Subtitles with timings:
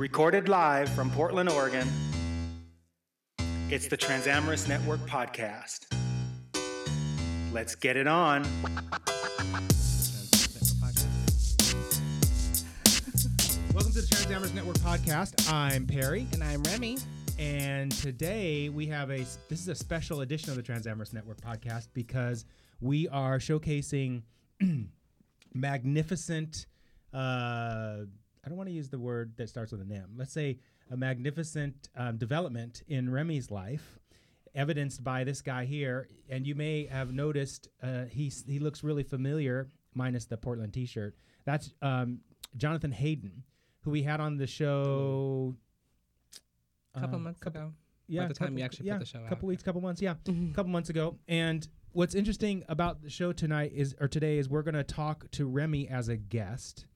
[0.00, 1.86] Recorded live from Portland, Oregon.
[3.68, 5.94] It's the Transamorous Network Podcast.
[7.52, 8.44] Let's get it on.
[13.74, 15.52] Welcome to the Transamorous Network podcast.
[15.52, 16.96] I'm Perry, And I'm Remy.
[17.38, 19.18] and today we have a
[19.50, 22.46] this is a special edition of the Transamorous Network podcast because
[22.80, 24.22] we are showcasing
[25.54, 26.64] magnificent.
[27.12, 28.04] Uh,
[28.44, 30.10] I don't want to use the word that starts with an M.
[30.16, 30.58] Let's say
[30.90, 33.98] a magnificent um, development in Remy's life,
[34.54, 36.08] evidenced by this guy here.
[36.28, 41.14] And you may have noticed uh, he he looks really familiar, minus the Portland T-shirt.
[41.44, 42.20] That's um,
[42.56, 43.42] Jonathan Hayden,
[43.82, 45.54] who we had on the show
[46.94, 47.72] A couple uh, months couple- ago.
[48.08, 50.14] yeah, the time couple- we actually put the show out, couple weeks, couple months, yeah,
[50.26, 51.18] a couple months ago.
[51.28, 55.30] And what's interesting about the show tonight is, or today, is we're going to talk
[55.32, 56.86] to Remy as a guest.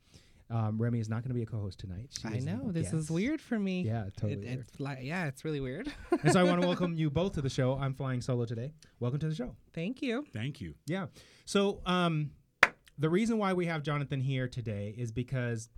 [0.55, 2.11] Um, Remy is not going to be a co-host tonight.
[2.17, 3.83] She I know this is weird for me.
[3.83, 4.35] Yeah, totally.
[4.35, 4.59] It, weird.
[4.61, 5.93] it's like yeah, it's really weird.
[6.23, 7.77] and so I want to welcome you both to the show.
[7.77, 8.73] I'm flying solo today.
[9.01, 9.57] Welcome to the show.
[9.73, 10.25] Thank you.
[10.33, 10.77] Thank you.
[10.87, 11.07] Yeah.
[11.45, 12.31] So um,
[12.99, 15.71] the reason why we have Jonathan here today is because,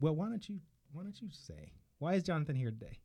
[0.00, 0.60] well, why don't you
[0.94, 2.98] why don't you say why is Jonathan here today?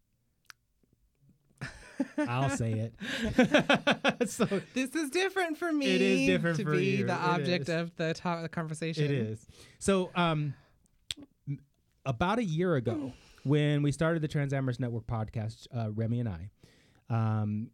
[2.17, 4.29] I'll say it.
[4.29, 5.87] so This is different for me.
[5.93, 7.05] It is different to for be you.
[7.05, 9.03] the object of the talk, the conversation.
[9.05, 9.45] It is.
[9.79, 10.53] So, um, m-
[12.07, 13.13] about a year ago,
[13.43, 16.49] when we started the Trans Transamorous Network podcast, uh, Remy and I,
[17.09, 17.69] um,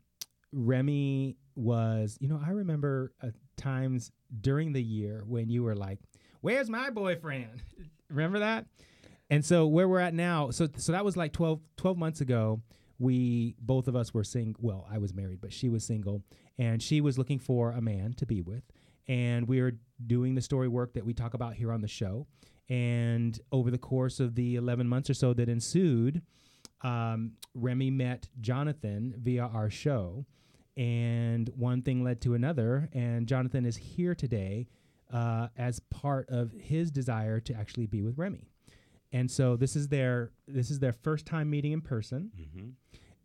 [0.52, 6.00] Remy was, you know, I remember uh, times during the year when you were like,
[6.42, 7.62] "Where's my boyfriend?"
[8.09, 8.66] remember that?
[9.30, 12.62] And so where we're at now, so so that was like 12, 12 months ago.
[13.00, 14.62] We both of us were single.
[14.64, 16.23] Well, I was married, but she was single,
[16.58, 18.64] and she was looking for a man to be with
[19.08, 22.28] and we are doing the story work that we talk about here on the show.
[22.70, 26.22] And over the course of the 11 months or so that ensued,
[26.82, 30.26] um, Remy met Jonathan via our show,
[30.76, 32.90] and one thing led to another.
[32.94, 34.68] And Jonathan is here today
[35.12, 38.47] uh, as part of his desire to actually be with Remy.
[39.12, 42.69] And so this is their this is their first time meeting in person, Mm-hmm.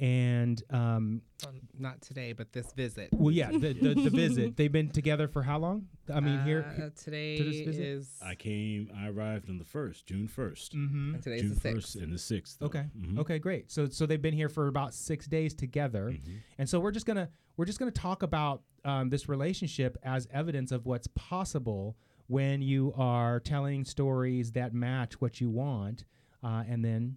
[0.00, 3.09] And um, Well, not today, but this visit.
[3.12, 4.56] well, yeah, the, the, the visit.
[4.56, 5.86] They've been together for how long?
[6.12, 7.75] I mean, here, Uh, today visit?
[7.82, 8.91] is I came.
[8.97, 10.75] I arrived on the first, June first.
[10.76, 11.14] mm-hmm.
[11.14, 11.97] and today's June the sixth.
[11.97, 12.58] and the sixth.
[12.58, 12.66] though.
[12.66, 12.84] Okay.
[12.98, 13.19] Mhm.
[13.19, 13.70] Okay, great.
[13.70, 16.38] So so they've been here for about six days together, Mhm.
[16.58, 20.70] and so we're just gonna we're just gonna talk about um, this relationship as evidence
[20.70, 21.97] of what's possible
[22.28, 26.04] when you are telling stories that match what you want,
[26.42, 27.16] uh, and then.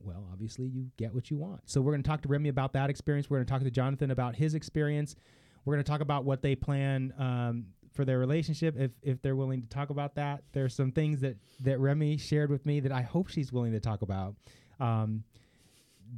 [0.00, 1.62] Well, obviously, you get what you want.
[1.66, 3.28] So, we're going to talk to Remy about that experience.
[3.28, 5.16] We're going to talk to Jonathan about his experience.
[5.64, 9.36] We're going to talk about what they plan um, for their relationship, if if they're
[9.36, 10.42] willing to talk about that.
[10.52, 13.80] There's some things that that Remy shared with me that I hope she's willing to
[13.80, 14.34] talk about.
[14.80, 15.24] Um,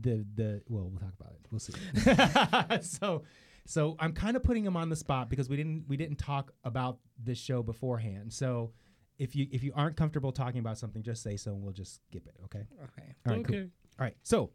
[0.00, 1.46] the the well, we'll talk about it.
[1.50, 2.82] We'll see.
[2.86, 3.22] so
[3.66, 6.52] so I'm kind of putting him on the spot because we didn't we didn't talk
[6.64, 8.32] about this show beforehand.
[8.32, 8.72] So
[9.18, 12.00] if you if you aren't comfortable talking about something, just say so and we'll just
[12.08, 12.34] skip it.
[12.44, 12.66] Okay.
[12.82, 13.14] Okay.
[13.26, 13.44] All right.
[13.46, 13.56] Cool.
[13.60, 14.16] All right.
[14.22, 14.50] So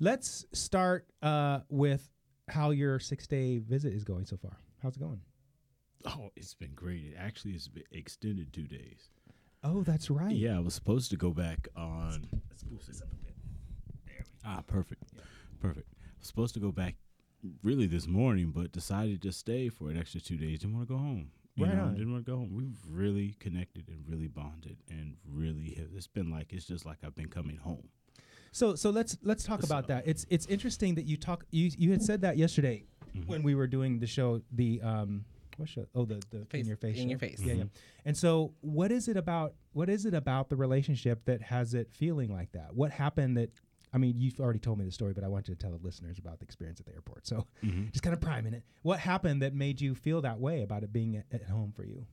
[0.00, 2.08] let's start uh, with
[2.48, 4.56] how your six day visit is going so far.
[4.82, 5.20] How's it going?
[6.04, 7.04] Oh, it's been great.
[7.04, 9.10] It actually has been extended two days.
[9.64, 10.34] Oh, that's right.
[10.34, 12.26] Yeah, I was supposed to go back on.
[12.50, 13.34] Let's move this up a bit.
[14.06, 15.12] There we Ah, perfect.
[15.60, 15.86] Perfect.
[16.02, 16.96] I was supposed to go back
[17.62, 20.60] really this morning, but decided to stay for an extra two days.
[20.60, 21.30] Didn't want to go home.
[21.56, 21.94] You Right know, on.
[21.94, 22.54] didn't want to go home.
[22.54, 25.88] We've really connected and really bonded, and really have.
[25.94, 27.88] It's been like it's just like I've been coming home.
[28.52, 30.06] So so let's let's talk about that.
[30.06, 33.26] It's it's interesting that you talk you you had said that yesterday Mhm.
[33.26, 35.26] when we were doing the show the um
[35.58, 37.26] what show oh the the in your face in your show.
[37.26, 37.40] face.
[37.40, 37.64] yeah yeah
[38.06, 41.90] and so what is it about what is it about the relationship that has it
[41.92, 43.50] feeling like that what happened that
[43.92, 45.84] I mean you've already told me the story but I want you to tell the
[45.84, 47.26] listeners about the experience at the airport.
[47.26, 47.90] So Mhm.
[47.92, 48.64] just kind of priming it.
[48.82, 51.84] What happened that made you feel that way about it being at, at home for
[51.84, 52.06] you?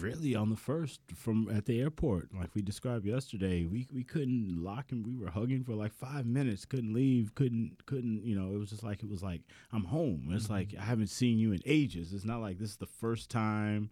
[0.00, 4.60] Really on the first from at the airport like we described yesterday we we couldn't
[4.64, 8.52] lock and we were hugging for like five minutes couldn't leave couldn't couldn't you know
[8.52, 9.42] it was just like it was like
[9.72, 10.28] i'm home.
[10.32, 12.12] It's like i haven't seen you in ages.
[12.12, 13.90] It's not like this is the first time.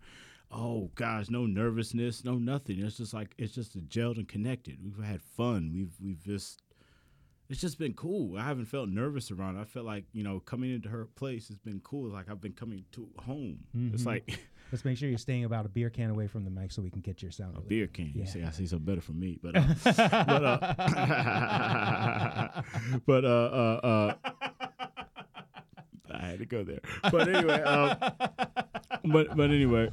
[0.51, 2.81] Oh gosh no nervousness no nothing.
[2.81, 4.79] It's just like it's just a gelled and connected.
[4.83, 5.71] We've had fun.
[5.73, 6.61] We've we've just
[7.51, 8.37] it's just been cool.
[8.37, 9.57] I haven't felt nervous around.
[9.57, 9.63] It.
[9.63, 12.07] I felt like you know coming into her place has been cool.
[12.07, 13.59] It's like I've been coming to home.
[13.93, 14.07] It's Mhm.
[14.07, 14.39] like
[14.73, 16.91] let's make sure you're staying about a beer can away from the mic so we
[16.91, 18.13] can get your sound A really beer can.
[18.15, 18.23] Yeah.
[18.23, 20.75] You see, I see some better for me, but uh, but uh,
[23.07, 24.15] but uh, uh, uh,
[26.11, 26.81] I had to go there.
[27.11, 27.97] But anyway, um,
[29.13, 29.91] but but anyway,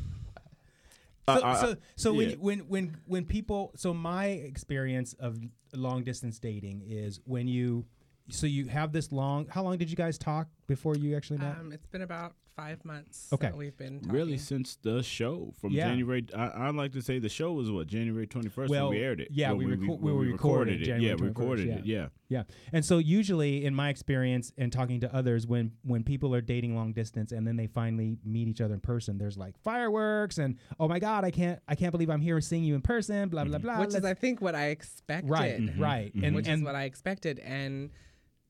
[1.27, 5.39] So, I- so, so when, when when when people, so my experience of
[5.73, 7.85] long distance dating is when you,
[8.29, 9.47] so you have this long.
[9.49, 11.57] How long did you guys talk before you actually met?
[11.59, 13.27] Um, it's been about five months.
[13.33, 13.47] Okay.
[13.47, 14.13] that we've been talking.
[14.13, 15.89] Really, since the show from Yeah.
[15.89, 18.97] January, I, I'd like to say the show was what January twenty first Well, when
[18.97, 19.29] we aired it.
[19.31, 20.85] yeah, When we reco- when we were recorded it.
[20.85, 21.75] January yeah, 21st, recorded yeah.
[21.75, 21.85] it.
[21.85, 22.07] Yeah.
[22.27, 22.43] Yeah.
[22.73, 26.75] And so usually in my experience and talking to others when when people are dating
[26.75, 30.57] long distance and then they finally meet each other in person there's like fireworks and
[30.79, 33.43] oh my god I can't I can't believe I'm here seeing you in person blah
[33.43, 35.29] blah blah which is Let's- I think what I expected.
[35.29, 35.81] right Mm-hmm.
[35.81, 37.91] right and which and is what I expected, and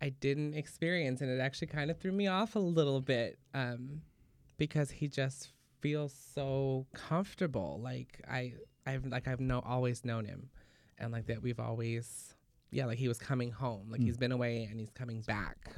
[0.02, 4.02] I didn't experience, and it actually kind of threw me off a little bit, um,
[4.58, 5.52] because he just
[5.82, 7.80] feels so comfortable.
[7.84, 8.54] Like I,
[8.86, 10.50] I've like I've no always known him,
[10.98, 12.36] and like that we've always,
[12.72, 15.74] yeah, like he was coming home, like he's been away and he's coming back.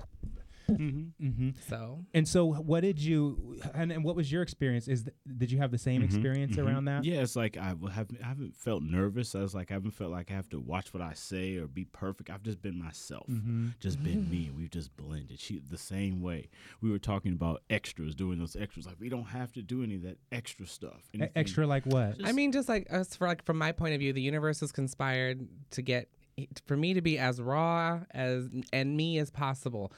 [0.70, 1.54] Mhm.
[1.70, 5.52] So and so what did you and, and what was your experience is th- did
[5.52, 7.14] you have the same experience around that Mm-hmm.
[7.14, 9.36] Yeah, it's like I w- haven't, I haven't felt nervous.
[9.36, 11.68] I was like, I haven't felt like I have to watch what I say or
[11.68, 12.30] be perfect.
[12.30, 13.70] I've just been myself, Mm-hmm.
[13.80, 14.52] just been me.
[14.58, 15.40] We've just blended.
[15.40, 16.50] She the same way.
[16.82, 18.86] We were talking about extras, doing those extras.
[18.88, 21.02] Like we don't have to do any of that extra stuff.
[21.14, 24.00] Anything- extra like what I mean, just like us for like from my point of
[24.00, 26.10] view, the universe has conspired to get
[26.66, 29.92] for me to be as raw as and me as possible.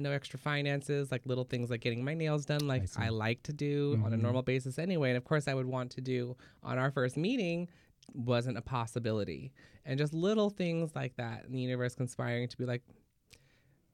[0.00, 3.52] No extra finances, like little things like getting my nails done, like I, like to
[3.52, 4.22] do on a mm-hmm.
[4.22, 5.10] normal basis anyway.
[5.10, 7.68] And of course, I would want to do on our first meeting
[8.14, 9.52] wasn't a possibility.
[9.84, 12.82] And just little things like that, and the universe conspiring to be like,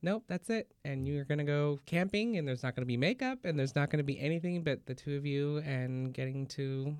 [0.02, 0.72] nope, that's it.
[0.84, 3.74] And you're going to go camping, and there's not going to be makeup, and there's
[3.74, 6.96] not going to be anything but the two of you and getting to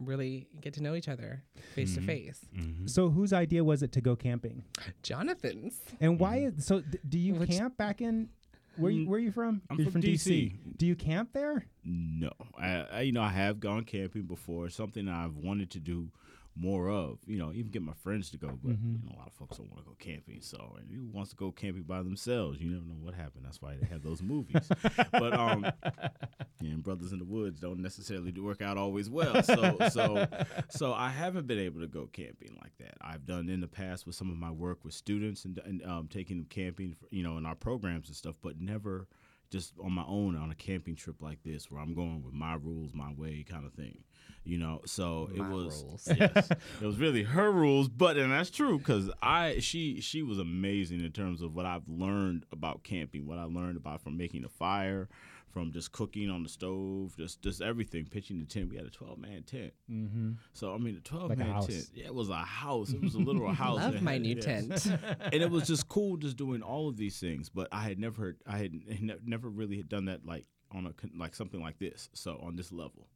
[0.00, 1.42] really get to know each other
[1.74, 2.06] face to mm-hmm.
[2.06, 2.40] face.
[2.54, 2.86] Mm-hmm.
[2.86, 4.64] so whose idea was it to go camping
[5.02, 5.80] Jonathan's.
[6.00, 8.28] and why is so d- do you Which- camp back in
[8.76, 9.62] where you, mm, where are you from?
[9.70, 10.52] I'm You're from DC.
[10.76, 11.66] do you camp there?
[11.84, 14.68] No, I, I you know I have gone camping before.
[14.68, 16.10] Something I've wanted to do
[16.56, 17.18] more of.
[17.26, 18.94] You know, even get my friends to go, but Mm-hmm.
[19.02, 20.40] you know, a lot of folks don't want to go camping.
[20.40, 22.60] So, and who wants to go camping by themselves?
[22.60, 23.44] You never know what happened.
[23.44, 24.68] That's why they have those movies.
[25.12, 29.42] but um, yeah, and Brothers in the Woods don't necessarily work out always well.
[29.42, 30.26] So, so,
[30.70, 32.94] so I haven't been able to go camping like that.
[33.00, 36.08] I've done in the past with some of my work with students and, and um,
[36.08, 39.06] taking them camping, for, you know, in our programs and stuff, but never
[39.50, 42.54] just on my own on a camping trip like this where I'm going with my
[42.54, 44.02] rules, my way kind of thing.
[44.44, 46.08] You know, so it was rules.
[46.20, 46.50] yes,
[46.80, 51.04] it was really her rules, but and that's true because I she she was amazing
[51.04, 54.48] in terms of what I've learned about camping, what I learned about from making a
[54.48, 55.08] fire,
[55.50, 58.68] from just cooking on the stove, just just everything, pitching the tent.
[58.68, 60.32] We had a 12 man tent, mm-hmm.
[60.52, 61.66] so I mean a 12 Like a man house.
[61.66, 61.90] tent.
[61.94, 62.90] Yeah, it was a house.
[62.92, 63.78] It was a literal house.
[63.78, 64.44] Love my had- new yes.
[64.44, 64.86] tent.
[65.32, 68.20] and it was just cool just doing all of these things but i had never
[68.22, 71.78] heard i had ne- never really had done that like on a like something like
[71.78, 73.06] this so on this level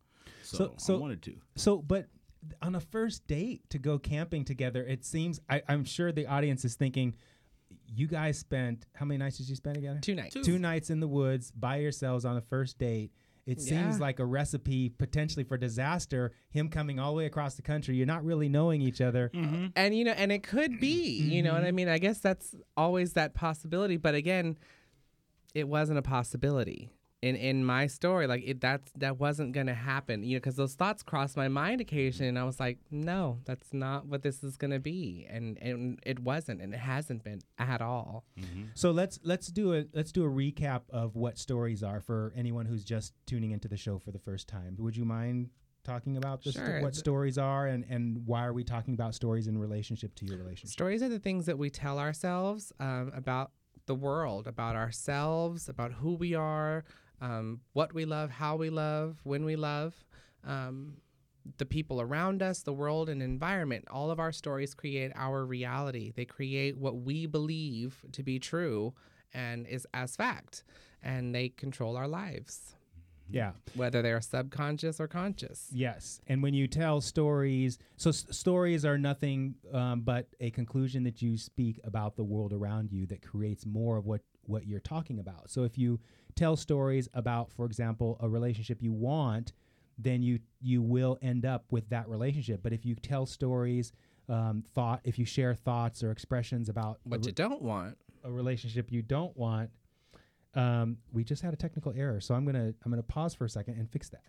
[0.42, 2.06] so, So- so- i wanted to So, but
[2.62, 6.64] on a first date to go camping together, it seems I, I'm sure the audience
[6.64, 7.14] is thinking,
[7.86, 10.00] you guys spent how many nights did you spend together?
[10.00, 10.36] Two nights.
[10.42, 13.12] Two nights in the woods by yourselves on a first date.
[13.46, 13.82] It Yeah.
[13.82, 16.32] seems like a recipe potentially for disaster.
[16.50, 17.96] Him coming all the way across the country.
[17.96, 19.30] You're not really knowing each other.
[19.34, 19.66] Mm-hmm.
[19.76, 21.76] and you know and it could be you know what i mm-hmm.
[21.76, 24.56] mean i guess that's always that possibility but again
[25.54, 26.90] it wasn't a possibility
[27.22, 30.74] in in my story like it that's that wasn't gonna happen you know because those
[30.74, 34.56] thoughts crossed my mind occasionally and i was like no that's not what this is
[34.56, 38.24] gonna be and and it wasn't and it hasn't been at all
[38.74, 42.64] So let's let's do a let's do a recap of what stories are for anyone
[42.66, 44.76] who's just tuning into the show for the first time.
[44.78, 45.50] Would you mind
[45.84, 46.80] talking about the sto- Sure.
[46.82, 50.38] what stories are and and why are we talking about stories in relationship to your
[50.38, 50.72] relationship?
[50.72, 53.50] Stories are the things that we tell ourselves um, about
[53.86, 56.84] the world, about ourselves, about who we are,
[57.20, 59.94] um, what we love, how we love, when we love,
[60.44, 60.94] um,
[61.58, 63.84] the people around us, the world, and environment.
[63.90, 66.12] All of our stories create our reality.
[66.14, 68.94] They create what we believe to be true
[69.32, 70.64] and is as fact,
[71.02, 72.74] and they control our lives,
[73.30, 73.52] Yeah.
[73.74, 75.68] whether they're subconscious or conscious.
[75.72, 81.04] Yes, and when you tell stories, so s- stories are nothing um, but a conclusion
[81.04, 84.80] that you speak about the world around you that creates more of what what you're
[84.80, 85.50] talking about.
[85.50, 86.00] So if you
[86.34, 89.52] tell stories about, for example, a relationship you want,
[89.98, 92.60] then you you will end up with that relationship.
[92.62, 93.92] But if you tell stories,
[94.28, 97.96] um, thought, if you share thoughts or expressions about What re- you don't want.
[98.24, 99.70] a relationship you don't want.
[100.54, 103.48] Um, we just had a technical error, so I'm gonna I'm gonna pause for a
[103.48, 104.22] second and fix that.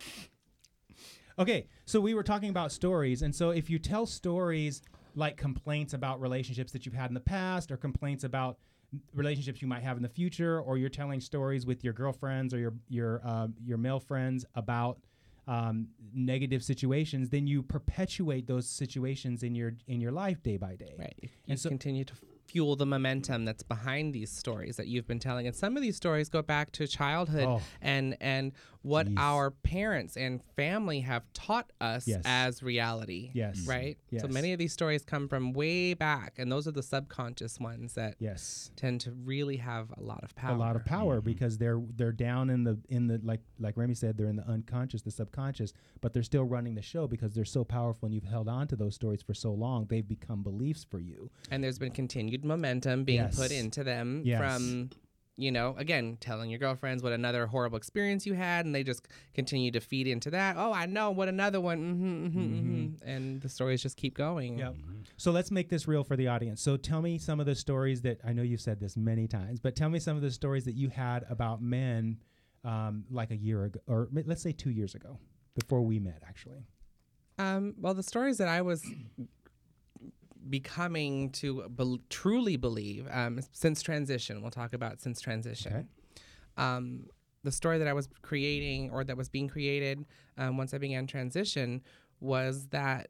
[1.38, 4.82] Okay, so we were talking about stories, and so if you tell stories
[5.14, 8.58] like complaints about relationships that you've had in the past, or complaints about
[9.14, 12.58] relationships you might have in the future, or you're telling stories with your girlfriends or
[12.58, 14.98] your your um, your male friends about
[15.48, 20.76] um, negative situations, then you perpetuate those situations in your in your life day by
[20.76, 20.94] day.
[20.98, 21.14] Right.
[21.22, 22.14] You And so- continue to
[22.46, 25.46] fuel the momentum that's behind these stories that you've been telling.
[25.46, 27.62] And some of these stories go back to childhood Oh.
[27.80, 29.14] and and what Jeez.
[29.18, 32.22] our parents and family have taught us Yes.
[32.24, 33.30] as reality.
[33.32, 33.66] Yes.
[33.66, 33.96] Right?
[34.18, 37.94] So many of these stories come from way back and those are the subconscious ones
[37.94, 38.70] that Yes.
[38.76, 40.54] tend to really have a lot of power.
[40.54, 41.24] a lot of power mm-hmm.
[41.30, 44.48] because they're they're down in the in the like like Remy said they're in the
[44.48, 48.24] unconscious the subconscious but they're still running the show because they're so powerful and you've
[48.24, 51.78] held on to those stories for so long they've become beliefs for you and there's
[51.78, 53.36] been continued momentum being Yes.
[53.36, 54.38] put into them Yes.
[54.40, 54.90] from
[55.36, 59.08] you know again telling your girlfriends what another horrible experience you had and they just
[59.34, 63.08] continue to feed into that oh i know what another one mm-hmm, mm-hmm, mm-hmm.
[63.08, 64.74] and the stories just keep going Yep.
[65.16, 66.60] So let's make this real for the audience.
[66.62, 69.58] So tell me some of the stories that I know you've said this many times,
[69.60, 72.18] but tell me some of the stories that you had about men
[72.64, 75.18] um, like a year ago, or let's say two years ago,
[75.58, 76.64] before we met, actually.
[77.38, 78.84] um, well the stories that i was
[80.48, 85.86] becoming to bel truly believe um, since transition we'll talk about since transition Okay.
[86.56, 87.06] um,
[87.44, 90.04] the story that I was creating or that was being created
[90.38, 91.82] um, once I began transition
[92.20, 93.08] was that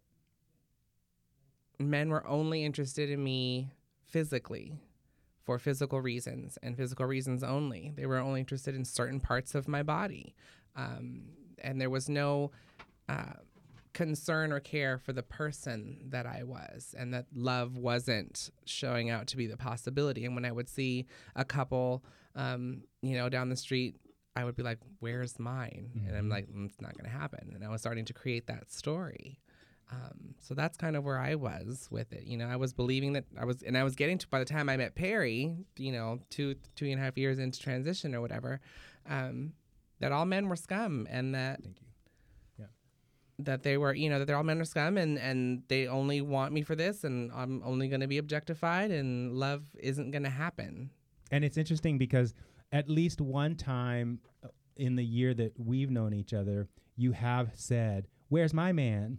[1.79, 3.73] men were only interested in me
[4.07, 4.81] physically
[5.45, 7.93] for physical reasons and physical reasons only.
[7.97, 10.35] They were only interested in certain parts of my body.
[10.77, 11.25] Um,
[11.59, 12.53] and there was no
[13.09, 13.35] uh,
[13.93, 19.27] concern or care for the person that I was, and that love wasn't showing out
[19.29, 20.25] to be the possibility.
[20.25, 21.07] And when I would see
[21.37, 23.97] a couple, um, you know, down the street,
[24.35, 27.53] I would be like, "Where's mine?" And I'm like, mm, "It's not going to happen."
[27.55, 29.39] And I was starting to create that story.
[29.91, 32.25] Um, so that's kind of where I was with it.
[32.25, 34.47] You know, I was believing that I was, and I was getting to by the
[34.47, 38.23] time I met Perry, you know, two two and a half years into transition or
[38.23, 38.61] whatever,
[39.07, 39.53] um,
[40.01, 41.61] that all men were scum, and that.
[43.39, 46.21] That they were, you know, that they're all men are scum, and and they only
[46.21, 50.25] want me for this, and I'm only going to be objectified, and love isn't going
[50.25, 50.91] to happen.
[51.31, 52.35] And it's interesting because
[52.73, 57.51] at least one time uh, in the year that we've known each other, you have
[57.55, 59.19] said, "Where's my man?"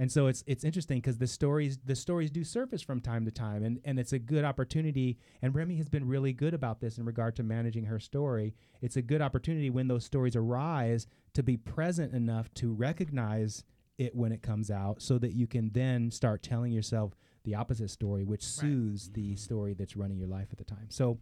[0.00, 3.30] And so it's it's interesting because the stories the stories do surface from time to
[3.30, 5.18] time, and and it's a good opportunity.
[5.42, 8.54] And Remy has been really good about this in regard to managing her story.
[8.80, 13.62] It's a good opportunity when those stories arise to be present enough to recognize
[13.98, 17.12] it when it comes out, so that you can then start telling yourself
[17.44, 20.86] the opposite story, which soothes the story that's running your life at the time.
[20.88, 21.18] So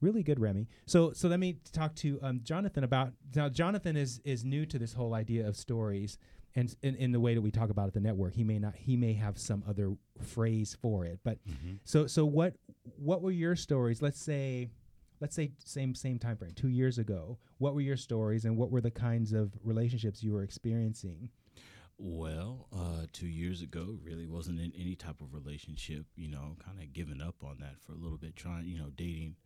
[0.00, 4.20] really good remy so so let me talk to um, jonathan about now jonathan is
[4.24, 6.18] is new to this whole idea of stories
[6.54, 8.74] and in, in the way that we talk about at the network he may not
[8.76, 11.38] he may have some other phrase for it but
[11.84, 12.54] so so what
[12.96, 14.68] what were your stories let's say
[15.20, 18.70] let's say same same time frame two years ago what were your stories and what
[18.70, 21.28] were the kinds of relationships you were experiencing
[21.98, 26.06] Well, uh, two years ago, really wasn't in any type of relationship.
[26.16, 28.34] You know, kind of giving up on that for a little bit.
[28.34, 29.36] Trying, you know, dating.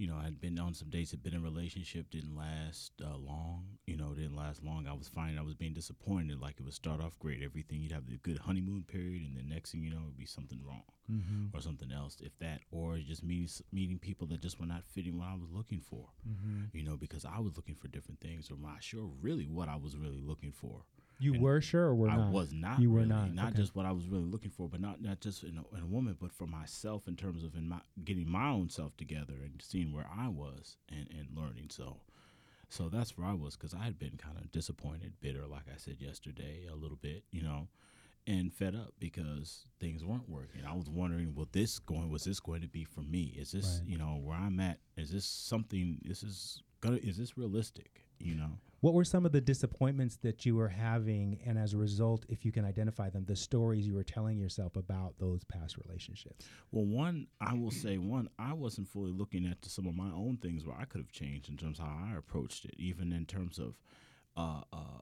[0.00, 3.18] You know, I'd been on some dates, had been in a relationship, didn't last uh,
[3.18, 3.64] long.
[3.86, 4.86] You know, didn't last long.
[4.88, 6.40] I was finding I was being disappointed.
[6.40, 7.82] Like it would start off great, everything.
[7.82, 10.58] You'd have the good honeymoon period, and the next thing you know, it'd be something
[10.66, 11.54] wrong mm-hmm.
[11.54, 15.18] or something else, if that, or just meeting meeting people that just were not fitting
[15.18, 16.06] what I was looking for.
[16.26, 16.76] Mm-hmm.
[16.76, 19.76] You know, because I was looking for different things, or not sure really what I
[19.76, 20.80] was really looking for.
[21.20, 22.14] You And were sure or were not?
[22.18, 22.80] I not was not.
[22.80, 23.56] You were really, not, Not okay.
[23.58, 25.86] just what I was really looking for, but not not just in a, in a
[25.86, 29.60] woman, but for myself in terms of in my getting my own self together and
[29.62, 31.68] seeing where I was and and learning.
[31.70, 31.98] So,
[32.68, 35.76] so that's where I was because I had been kind of disappointed, bitter, like I
[35.76, 37.68] said yesterday, a little bit, you know,
[38.26, 40.64] and fed up because things weren't working.
[40.64, 42.10] I was wondering, will this going?
[42.10, 43.34] Was this going to be for me?
[43.36, 43.90] Is this Right.
[43.90, 44.78] you know where I'm at?
[44.96, 45.98] Is this something?
[46.04, 46.96] This is gonna?
[46.96, 48.04] Is this realistic?
[48.18, 48.58] You know.
[48.80, 52.46] What were some of the disappointments that you were having, and as a result, if
[52.46, 56.46] you can identify them, the stories you were telling yourself about those past relationships?
[56.72, 60.38] Well, one, I will say, one, I wasn't fully looking at some of my own
[60.38, 63.26] things where I could have changed in terms of how I approached it, even in
[63.26, 63.74] terms of,
[64.36, 65.00] uh, uh,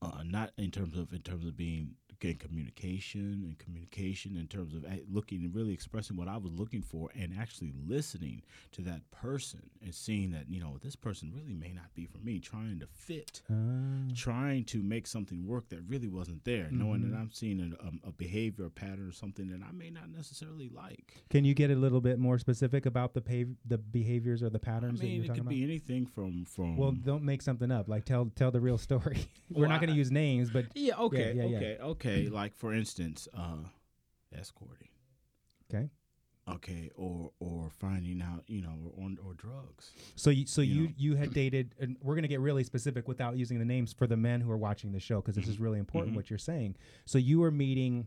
[0.00, 4.74] uh, not in terms of in terms of being getting communication and communication in terms
[4.74, 8.82] of eh, looking and really expressing what I was looking for and actually listening to
[8.82, 12.38] that person and seeing that you know this person really may not be for me,
[12.40, 13.54] trying to fit Uh,
[14.14, 17.10] trying to make something work that really wasn't there, knowing Mhm.
[17.10, 20.10] that I'm seeing a, um, a behavior or pattern or something that I may not
[20.10, 21.22] necessarily like.
[21.30, 24.58] can you get a little bit more specific about the pav- the behaviors or the
[24.58, 25.50] I patterns that mean, you're it talking could about?
[25.56, 26.76] be anything from from.
[26.76, 27.88] well, don't make something up.
[27.88, 29.18] Like tell tell the real story.
[29.50, 31.56] we're Well, not going to use names, but yeah, okay, yeah, yeah.
[31.58, 32.07] okay, okay.
[32.30, 33.64] Like for instance, uh,
[34.36, 34.88] escorting.
[35.72, 35.90] okay.
[36.48, 39.92] okay, or or finding out, you know, or or, or drugs.
[40.16, 40.92] So you so You you know.
[40.96, 44.16] you had dated, and we're gonna get really specific without using the names for the
[44.16, 46.16] men who are watching the show because this is really important Mhm.
[46.16, 46.76] what you're saying.
[47.04, 48.06] So you were meeting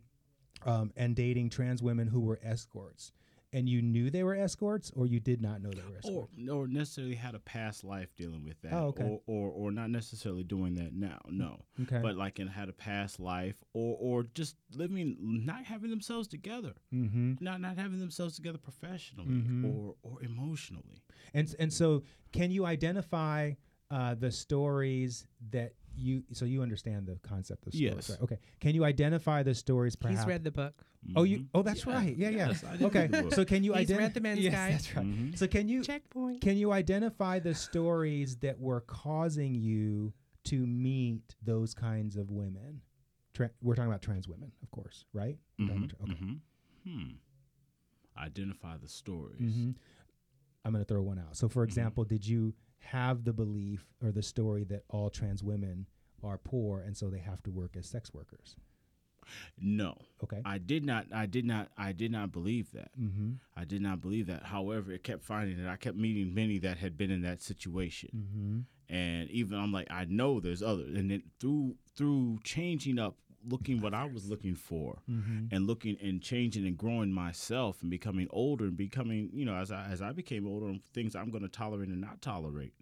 [0.66, 3.12] um, and dating trans women who were escorts,
[3.54, 6.34] and you knew they were escorts, or you did not know they were escorts.
[6.50, 9.04] or necessarily had a past life dealing with that, Oh, okay.
[9.04, 12.00] or, or or not necessarily doing that now, no, okay.
[12.02, 16.74] but like and had a past life, or or just living, not having themselves together,
[16.94, 17.34] mm-hmm.
[17.40, 19.66] not not having themselves together professionally Mhm.
[19.74, 21.04] or or emotionally.
[21.34, 23.54] And and so, can you identify
[23.92, 26.24] uh, the stories that you?
[26.32, 28.10] So you understand the concept of stories, Yes.
[28.10, 28.22] right?
[28.22, 28.40] Okay.
[28.60, 29.96] Can you identify the stories?
[29.96, 30.22] Perhaps.
[30.22, 30.84] He's read the book.
[31.16, 31.40] Oh, you.
[31.40, 31.48] Mhm.
[31.56, 32.16] Oh, that's Yeah, right.
[32.16, 32.48] Yeah, yeah.
[32.50, 33.00] yes, okay.
[33.02, 33.34] read the book.
[33.34, 34.04] So can you identify?
[34.04, 34.74] read the men's yes, guide.
[34.74, 35.06] that's right.
[35.06, 35.38] Mhm.
[35.38, 36.42] So can you Checkpoint.
[36.42, 40.14] can you identify the stories that were causing you
[40.46, 42.82] to meet those kinds of women?
[43.34, 45.38] Tra- we're talking about trans women, of course, right?
[45.60, 46.14] We're talking Mhm, tra- okay.
[46.14, 46.40] mhm.
[46.86, 47.12] Hmm.
[48.18, 49.42] Identify the stories.
[49.42, 49.76] Mhm.
[50.64, 51.36] I'm going to throw one out.
[51.36, 55.88] So, for example, did you have the belief or the story that all trans women
[56.24, 58.56] are poor and so they have to work as sex workers?
[59.60, 60.42] No, Okay.
[60.44, 61.06] I did not.
[61.14, 61.70] I did not.
[61.78, 62.90] I did not believe that.
[63.00, 63.34] Mm-hmm.
[63.56, 64.44] I did not believe that.
[64.44, 68.10] However, it kept finding that I kept meeting many that had been in that situation,
[68.16, 68.94] Mm-hmm.
[68.96, 70.98] and even I'm like, I know there's others.
[70.98, 73.16] And then through through changing up,
[73.48, 75.46] looking what I was looking for, Mm-hmm.
[75.54, 79.72] and looking and changing and growing myself and becoming older and becoming, you know, as
[79.72, 82.74] I as I became older, and things I'm going to tolerate and not tolerate,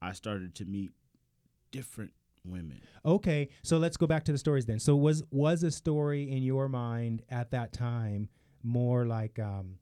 [0.00, 0.92] I started to meet
[1.70, 2.12] different
[2.44, 2.80] women.
[3.04, 4.78] Okay, so let's go back to the stories then.
[4.78, 8.28] So was was a story in your mind at that time
[8.62, 9.78] more like um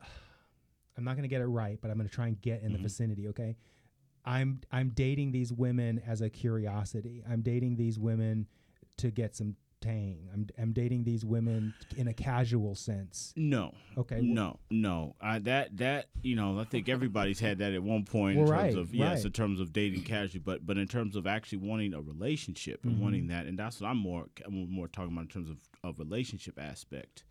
[0.96, 2.72] I'm not going to get it right, but I'm going to try and get in
[2.72, 2.82] the Mhm.
[2.82, 3.56] vicinity, okay?
[4.24, 7.24] I'm I'm dating these women as a curiosity.
[7.28, 8.46] I'm dating these women
[8.98, 10.28] to get some tang.
[10.32, 13.32] I'm I'm dating these women in a casual sense.
[13.36, 14.20] No, Okay.
[14.22, 15.16] no, no.
[15.20, 18.52] I, that that you know, I think everybody's had that at one point Well, in
[18.52, 19.24] terms right, of yes, right.
[19.26, 22.96] in terms of dating casually, but but in terms of actually wanting a relationship and
[22.96, 23.00] Mhm.
[23.00, 25.98] wanting that, and that's what I'm more I'm more talking about in terms of of
[25.98, 27.24] relationship aspect.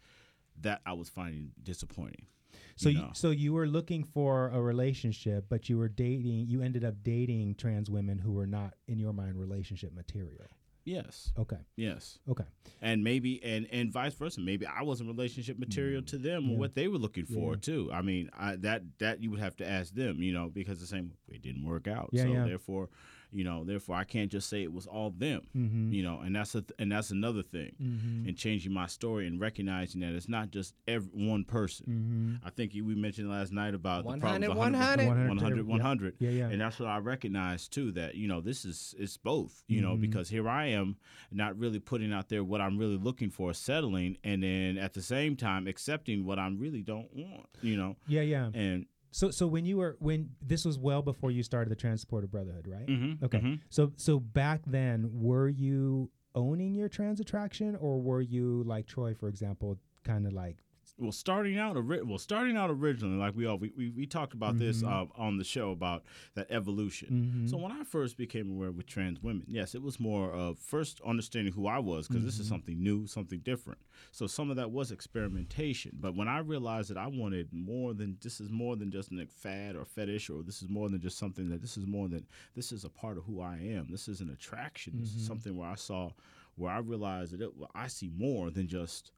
[0.59, 2.27] That I was finding disappointing.
[2.75, 6.47] So you you, so you were looking for a relationship, but you were dating.
[6.49, 10.47] You ended up dating trans women who were not, in your mind, relationship material.
[10.83, 11.57] Yes, Okay.
[11.75, 12.43] yes, Okay.
[12.81, 14.41] and maybe and and vice versa.
[14.41, 16.45] Maybe I wasn't relationship material to them.
[16.45, 16.55] Yeah.
[16.55, 17.59] or what they were looking for Yeah.
[17.61, 17.89] too.
[17.93, 20.87] I mean, I, that that you would have to ask them, you know, because the
[20.87, 22.09] same it didn't work out.
[22.11, 22.45] Yeah, so yeah.
[22.45, 22.89] therefore,
[23.33, 25.41] you know, therefore I can't just say it was all them.
[25.55, 25.93] Mm-hmm.
[25.93, 28.27] you know and that's a th- and that's another thing Mm-hmm.
[28.27, 32.47] and changing my story and recognizing that it's not just every one person Mm-hmm.
[32.47, 35.07] i think you, we mentioned last night about the 100, problems 100.
[35.07, 36.47] 100 100 Yeah, yeah.
[36.49, 39.95] and that's what i recognize too that you know this is it's both you know
[39.95, 40.01] Mhm.
[40.01, 40.97] because here i am
[41.31, 45.01] not really putting out there what i'm really looking for settling and then at the
[45.01, 48.49] same time accepting what i really don't want you know yeah, yeah.
[48.53, 52.27] and So, so when you were when this was well before you started the Transporter
[52.27, 52.87] Brotherhood, right?
[52.87, 53.39] mhm, Okay.
[53.39, 53.59] mhm.
[53.69, 59.13] So, so back then, were you owning your trans attraction, or were you like Troy,
[59.13, 60.57] for example, kind of like
[61.01, 64.57] well starting out well starting out originally like we all we, we, we talked about
[64.59, 64.87] this Mhm.
[64.91, 66.03] uh, on the show about
[66.35, 67.09] that evolution
[67.45, 67.49] Mhm.
[67.49, 71.01] so when i first became aware with trans women yes it was more of first
[71.05, 72.49] understanding who i was because this is Mhm.
[72.49, 73.79] something new something different
[74.11, 78.17] so some of that was experimentation but when i realized that i wanted more than
[78.21, 81.17] this is more than just a fad or fetish or this is more than just
[81.17, 84.07] something that this is more than this is a part of who i am this
[84.07, 86.11] is an attraction this is something where i saw
[86.55, 89.11] where i realized that it, well, i see more than just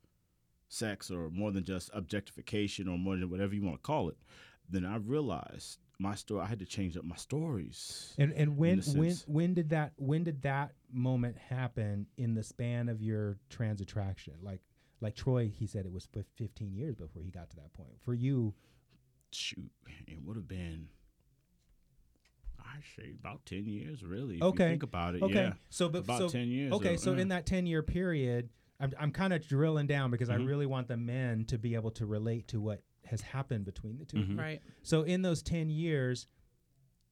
[0.73, 4.17] sex or more than just objectification or more than whatever you want to call it,
[4.69, 6.41] then I realized my story.
[6.41, 8.13] I had to change up my stories.
[8.17, 12.89] And and when when when did that when did that moment happen in the span
[12.89, 14.33] of your trans attraction?
[14.41, 14.61] Like
[15.01, 17.91] like Troy, he said it was fif- 15 years before he got to that point.
[18.03, 18.53] For you,
[19.31, 19.71] Shoot,
[20.07, 20.87] it would have been.
[22.59, 24.41] I say about ten years, really.
[24.41, 24.69] Okay.
[24.69, 25.33] think about it, okay.
[25.33, 26.71] yeah, So but about so ten years.
[26.73, 27.21] okay, so yeah.
[27.21, 27.39] in uh-huh.
[27.39, 28.49] that 10 year period,
[28.83, 30.47] I'm I'm kind of drilling down because I Mhm.
[30.47, 34.05] really want the men to be able to relate to what has happened between the
[34.05, 34.37] 2 Mhm.
[34.37, 34.61] Right.
[34.81, 36.27] So in those 10 years,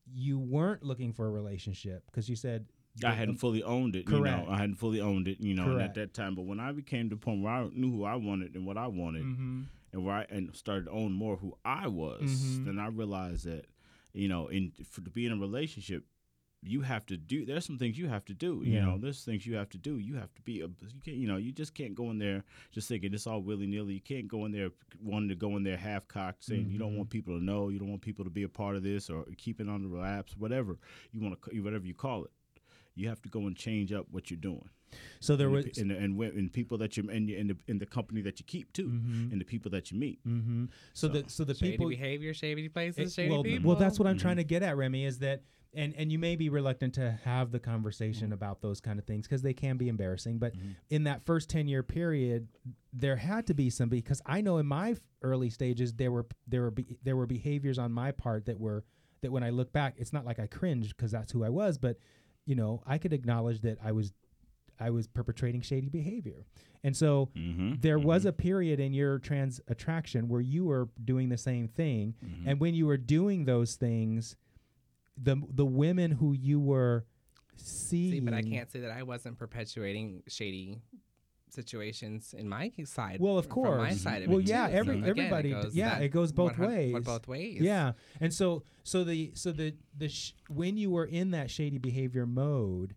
[0.05, 2.67] you weren't looking for a relationship because you said
[3.05, 3.99] I hadn't fully owned it.
[3.99, 4.45] You Correct.
[4.47, 5.39] know, I hadn't fully owned it.
[5.39, 5.89] You know, Correct.
[5.89, 6.35] at that time.
[6.35, 8.87] But when I became the point where I knew who I wanted and what I
[8.87, 9.65] wanted, Mhm.
[9.93, 12.65] and where I and started to own more who I was, Mhm.
[12.65, 13.65] then I realized that,
[14.13, 16.05] you know, in for to be in a relationship,
[16.63, 17.43] you have to do.
[17.45, 18.61] There's some things you have to do.
[18.63, 18.85] You Yeah.
[18.85, 19.97] know, there's things you have to do.
[19.97, 20.61] You have to be.
[20.61, 21.17] A, you can't.
[21.17, 23.95] You know, you just can't go in there just thinking it's all willy nilly.
[23.95, 24.69] You can't go in there
[25.01, 26.97] wanting to go in there half cocked, saying you don't Mhm.
[26.97, 27.69] want people to know.
[27.69, 29.89] You don't want people to be a part of this or keep it on the
[29.89, 30.77] wraps, whatever
[31.11, 32.31] you want to, whatever you call it.
[32.93, 34.69] you have to go and change up what you're doing.
[35.21, 35.65] So there and was.
[35.65, 38.37] the, and, and, and people that you and, you- and the in the company that
[38.37, 39.31] you keep too, Mhm.
[39.31, 40.19] and the people that you meet.
[40.23, 43.69] hmm So, the so the shady people behavior, shady places, It- shady well, people.
[43.69, 44.21] well, that's what I'm Mhm.
[44.21, 45.05] trying to get at, Remy.
[45.05, 45.41] Is that
[45.73, 48.33] and and you may be reluctant to have the conversation Mm-hmm.
[48.33, 50.37] about those kind of things because they can be embarrassing.
[50.37, 50.75] But Mhm.
[50.89, 52.47] in that first ten year period,
[52.93, 56.61] there had to be some because I know in my early stages there were there
[56.63, 58.83] were be, there were behaviors on my part that were
[59.21, 61.77] that when I look back, it's not like I cringed because that's who I was,
[61.77, 61.97] but
[62.45, 64.13] you know I could acknowledge that I was
[64.79, 66.47] I was perpetrating shady behavior,
[66.83, 67.75] and so Mm-hmm.
[67.81, 72.15] there was a period in your trans attraction where you were doing the same thing
[72.25, 72.47] Mhm.
[72.47, 74.35] and when you were doing those things
[75.17, 77.05] the the women who you were
[77.55, 80.81] seeing See, but I can't say that I wasn't perpetuating shady
[81.49, 83.19] situations in my side.
[83.19, 84.73] well of from my course side of well it, yeah too.
[84.73, 87.59] every So, again, everybody d- goes yeah that it goes both ways both ways.
[87.61, 91.77] yeah and so so the so the the sh- when you were in that shady
[91.77, 92.95] behavior mode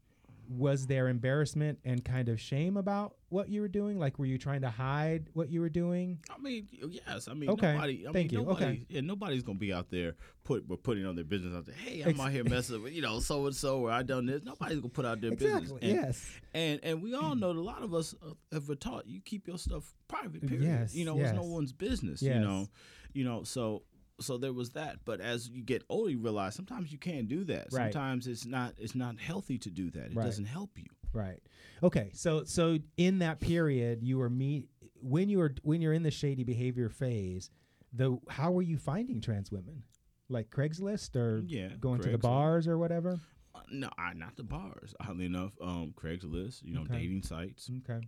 [0.48, 4.38] was there embarrassment and kind of shame about what you were doing like were you
[4.38, 7.26] trying to hide what you were doing I mean, yes.
[7.28, 8.06] I mean, Okay, nobody.
[8.06, 8.86] I thank mean, you, Nobody, okay.
[8.88, 11.74] Yeah, nobody's gonna be out there put putting on their business out there.
[11.74, 14.26] Hey, I'm Ex- out here messing with you know so and so, or I done
[14.26, 14.42] this.
[14.44, 15.62] Nobody's gonna put out their business.
[15.62, 18.66] exactly And, yes and and we all know that a lot of us uh, have
[18.66, 20.46] been taught you keep your stuff private.
[20.46, 20.64] Period.
[20.64, 22.22] Yes, You know, it's no one's business.
[22.22, 22.34] Yes.
[22.36, 22.68] You know,
[23.12, 23.42] you know.
[23.42, 23.82] So
[24.20, 24.98] so there was that.
[25.04, 27.68] But as you get older, you realize sometimes you can't do that.
[27.72, 27.92] Right.
[27.92, 30.06] Sometimes it's not it's not healthy to do that.
[30.12, 30.24] It Right.
[30.24, 30.86] doesn't help you.
[31.12, 31.40] Right.
[31.82, 32.10] Okay.
[32.14, 34.68] So so in that period, you were meet
[35.00, 37.50] when you were when you're in the shady behavior phase.
[37.92, 39.84] The how were you finding trans women?
[40.28, 43.20] Like Craigslist or Yeah, going to the bars or whatever?
[43.54, 44.94] Uh, no, I, not the bars.
[44.98, 46.98] Oddly enough, um, Craigslist, you know, Okay.
[47.00, 48.04] dating sites, Okay.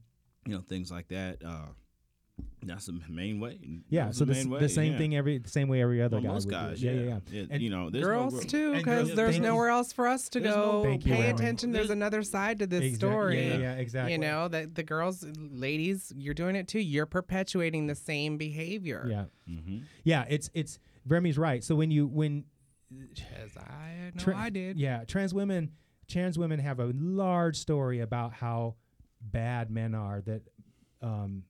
[0.47, 1.45] you know, things like that.
[1.45, 1.69] Uh,
[2.65, 3.59] that's the main way.
[3.89, 4.07] Yeah.
[4.07, 4.61] That's So the the, main s- way.
[4.61, 4.99] the same yeah.
[4.99, 6.87] thing every the same way every other Well, guy most would do guys, it.
[6.87, 7.41] yeah, yeah, yeah.
[7.43, 10.41] It- And- you know, girls no, too, because there's thank nowhere else for us to
[10.41, 10.51] go.
[10.51, 11.71] no- Thank you, Pay attention.
[11.73, 13.39] There's There's- another side to this Exact- story.
[13.47, 14.13] Yeah, yeah, yeah, exactly.
[14.13, 16.81] You know that the girls, ladies, you're doing it too.
[16.81, 19.07] You're perpetuating the same behavior.
[19.09, 19.25] Yeah.
[19.49, 19.83] Mhm.
[20.05, 20.25] Yeah.
[20.29, 21.63] It's it's Remy's right.
[21.63, 22.45] So when you when
[23.43, 24.79] As I know, Tra- I did.
[24.79, 25.71] Yeah, trans women
[26.09, 28.75] trans women have a large story about how
[29.21, 30.43] bad men are that
[31.03, 31.43] um,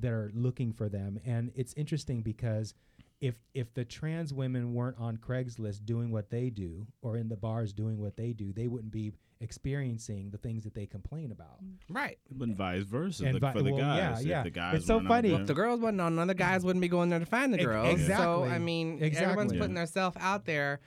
[0.00, 2.74] that are looking for them, and it's interesting because
[3.20, 7.36] if if the trans women weren't on Craigslist doing what they do or in the
[7.36, 11.58] bars doing what they do, they wouldn't be experiencing the things that they complain about.
[11.88, 12.18] Right.
[12.30, 14.24] But vice versa And vi- for the well, guys.
[14.24, 14.42] yeah, yeah.
[14.42, 15.32] the guys It's so funny.
[15.32, 17.58] Well, if the girls wasn't on, other guys wouldn't be going there to find the
[17.58, 17.88] Ex- girls.
[17.88, 18.48] So exactly.
[18.50, 19.18] I mean, everyone's
[19.52, 19.58] Exactly.
[19.58, 20.80] putting themselves out there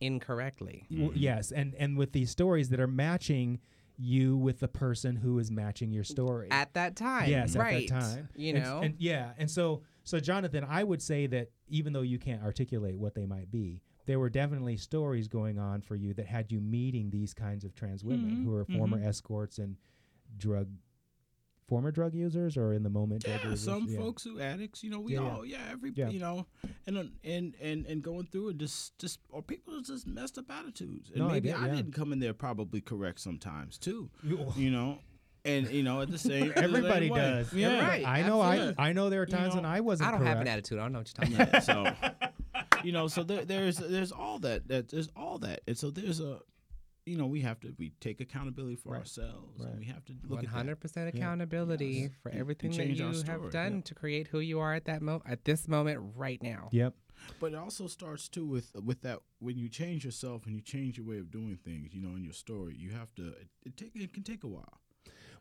[0.00, 0.86] incorrectly.
[0.90, 1.12] Well, Mhm.
[1.16, 3.60] yes, and and with these stories that are matching
[3.98, 7.30] you with the person who is matching your story At that time.
[7.30, 7.88] Yes, right.
[7.90, 8.28] at that time.
[8.36, 8.80] You know.
[8.82, 12.96] and, yeah, and so so Jonathan, I would say that even though you can't articulate
[12.98, 16.60] what they might be, there were definitely stories going on for you that had you
[16.60, 19.06] meeting these kinds of trans women Mhm, who are former mhm.
[19.06, 19.76] escorts and
[20.36, 20.68] drug
[21.68, 23.64] former drug users or in the moment drug Yeah, users.
[23.64, 23.98] some Yeah.
[23.98, 25.30] folks who addicts, you know, we Yeah, yeah.
[25.30, 26.08] all, yeah, every, Yeah.
[26.08, 26.46] you know,
[26.86, 30.50] and and and and going through it, just just or people with just messed up
[30.50, 31.74] attitudes, and No, I maybe I, yeah.
[31.76, 34.98] didn't come in there probably correct sometimes too, You- you know,
[35.44, 37.20] and you know at the same the Everybody same way.
[37.20, 37.52] does.
[37.52, 38.42] yeah, Everybody- I know.
[38.42, 38.74] absolutely.
[38.78, 40.08] I I know there are You times know, when I wasn't.
[40.08, 40.78] I don't have an attitude.
[40.78, 41.64] I don't know what you're talking about.
[41.64, 42.12] So
[42.84, 46.20] you know, so there, there's there's all that that there's all that, and so there's
[46.20, 46.38] a,
[47.06, 49.70] you know, we have to we take accountability for Right, ourselves, right.
[49.70, 50.50] and we have to look One at that.
[50.50, 51.20] hundred percent Yeah.
[51.20, 52.10] accountability Yes.
[52.22, 53.80] for And- everything and that you have done yeah.
[53.82, 56.68] to create who you are at that moment, at this moment right now.
[56.72, 56.96] Yep.
[57.40, 60.98] But it also starts too with with that when you change yourself and you change
[60.98, 63.76] your way of doing things, you know, in your story, you have to it, it
[63.76, 64.80] take it can take a while.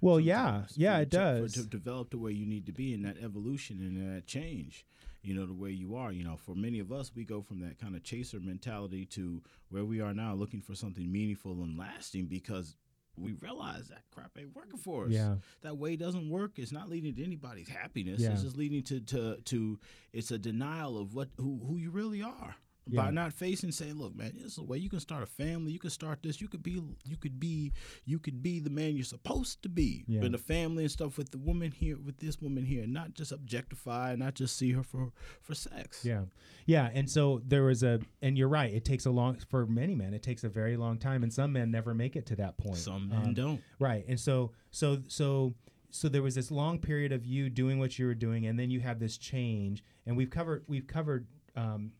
[0.01, 1.53] Well, yeah, sometimes yeah, for- it to- for- does.
[1.53, 4.85] to develop the way you need to be in that evolution and that change.
[5.25, 6.11] You know, the way you are.
[6.11, 9.41] You know, for many of us, we go from that kind of chaser mentality to
[9.69, 12.75] where we are now, looking for something meaningful and lasting because
[13.17, 15.11] we realize that crap ain't working for us.
[15.11, 15.35] Yeah.
[15.61, 16.57] That way doesn't work.
[16.57, 18.21] It's not leading to anybody's happiness.
[18.21, 18.31] Yeah.
[18.31, 19.79] It's just leading to, to to
[20.13, 22.55] it's a denial of what who who you really are.
[22.87, 23.01] Yeah.
[23.01, 25.71] By not facing, saying, "Look, man, this is a way you can start a family.
[25.71, 26.39] You can start this.
[26.39, 27.73] You could be, you could be,
[28.05, 30.23] you could be the man you're supposed to be Yeah.
[30.23, 33.31] in the family and stuff with the woman here, with this woman here, not just
[33.31, 36.05] objectify, not just see her for for sex.
[36.05, 36.25] Yeah,
[36.67, 38.71] yeah, and so there was a, and you're right.
[38.73, 40.13] It takes a long for many men.
[40.13, 42.77] It takes a very long time, and some men never make it to that point.
[42.77, 43.61] Some men Um, don't.
[43.79, 45.55] Right, and so so so
[45.89, 48.69] so there was this long period of you doing what you were doing, and then
[48.69, 49.83] you have this change.
[50.05, 51.93] And we've covered we've covered um,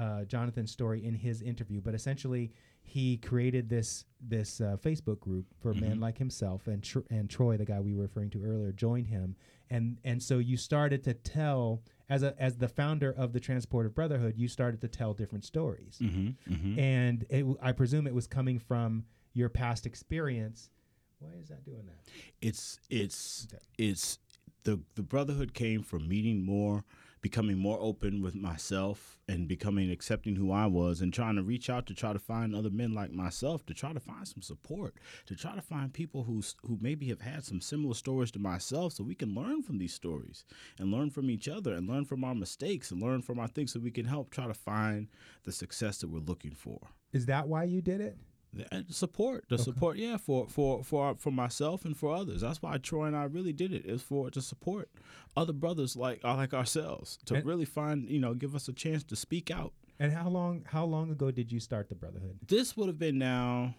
[0.00, 2.50] uh, Jonathan's story in his interview, but essentially
[2.82, 6.00] he created this this uh, Facebook group for men Mhm.
[6.00, 9.36] like himself, and Tr- and Troy, the guy we were referring to earlier, joined him,
[9.68, 13.94] and and so you started to tell as a as the founder of the Transportive
[13.94, 16.52] Brotherhood, you started to tell different stories Mm-hmm.
[16.54, 16.78] Mm-hmm.
[16.78, 20.70] and it, I presume it was coming from your past experience.
[21.18, 22.00] Why is that doing that?
[22.40, 23.62] it's it's Okay.
[23.90, 24.18] it's
[24.64, 26.84] the the brotherhood came from meeting more
[27.22, 31.68] becoming more open with myself and becoming accepting who I was and trying to reach
[31.68, 34.94] out to try to find other men like myself to try to find some support
[35.26, 38.94] to try to find people who who maybe have had some similar stories to myself
[38.94, 40.44] so we can learn from these stories
[40.78, 43.72] and learn from each other and learn from our mistakes and learn from our things
[43.72, 45.08] so we can help try to find
[45.44, 46.80] the success that we're looking for
[47.12, 48.16] Is that why you did it?
[48.52, 52.60] The uh, support the support yeah for for for for myself and for others that's
[52.60, 54.90] why troy and i really did it is for to support
[55.36, 58.72] other brothers like uh, like ourselves to And- really find you know give us a
[58.72, 62.38] chance to speak out And how long how long ago did you start the brotherhood?
[62.48, 63.74] this would have been now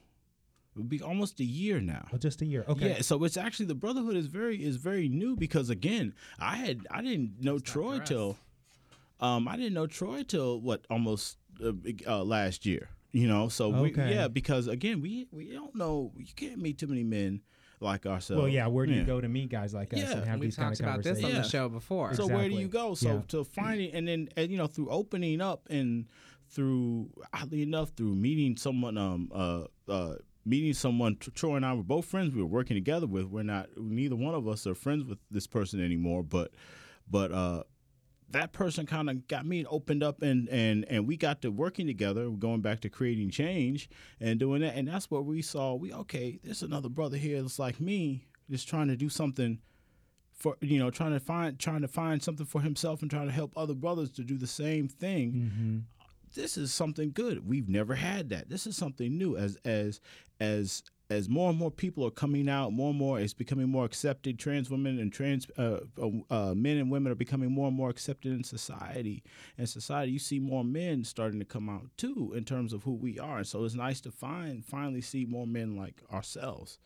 [0.73, 2.63] it would be almost a year now Oh, just a year.
[2.65, 2.89] Okay.
[2.91, 6.87] Yeah, so it's actually the brotherhood is very is very new because again, I had
[6.89, 8.37] I didn't know Troy till
[9.19, 11.73] um I didn't know Troy till what almost uh,
[12.07, 12.87] uh, last year.
[13.13, 16.87] You know, so we, yeah, because again, we we don't know you can't meet too
[16.87, 17.41] many men
[17.81, 18.39] like ourselves.
[18.41, 18.67] Well, yeah.
[18.67, 20.69] Where do you go to meet guys like us Yeah, and have We've these kind
[20.69, 21.25] talked of about this conversations?
[21.25, 21.41] on Yeah.
[21.41, 22.13] the show before.
[22.13, 22.93] So where do you go?
[22.93, 23.21] So Yeah.
[23.29, 26.07] to finding and then and, you know through opening up and
[26.49, 31.83] through oddly enough through meeting someone um uh uh meeting someone Troy and I were
[31.83, 35.03] both friends we were working together with we're not neither one of us are friends
[35.05, 36.51] with this person anymore but
[37.09, 37.63] but uh
[38.33, 41.87] that person kind of got me opened up and and and we got to working
[41.87, 43.89] together going back to creating change
[44.19, 44.75] and doing that.
[44.75, 45.73] And that's what we saw.
[45.75, 49.59] We okay there's another brother here that's like me just trying to do something
[50.33, 53.33] for you know trying to find trying to find something for himself and trying to
[53.33, 55.33] help other brothers to do the same thing.
[55.33, 55.77] Mm-hmm.
[56.35, 57.47] this is something good.
[57.47, 58.49] We've never had that.
[58.49, 59.37] This is something new.
[59.37, 60.01] As as
[60.39, 63.85] as as more and more people are coming out more and more it's becoming more
[63.85, 67.75] accepted trans women and trans uh, uh, uh, men and women are becoming more and
[67.75, 69.23] more accepted in society.
[69.57, 72.93] And society you see more men starting to come out too in terms of who
[72.93, 73.37] we are.
[73.37, 76.79] And so it's nice to find finally see more men like ourselves.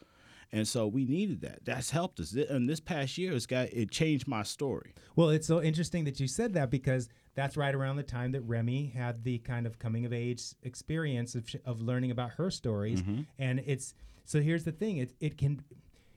[0.52, 1.66] And so we needed that.
[1.66, 2.34] That's helped us.
[2.34, 4.94] And this past year it's got it changed my story.
[5.16, 8.42] Well, it's so interesting that you said that because that's right around the time that
[8.42, 13.04] Remy had the kind of coming of age experience of, of learning about her stories.
[13.38, 13.94] And it's
[14.26, 15.64] so here's the thing it, it can,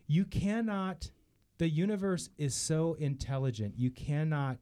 [0.06, 1.10] you cannot,
[1.58, 4.58] the universe is so intelligent, you cannot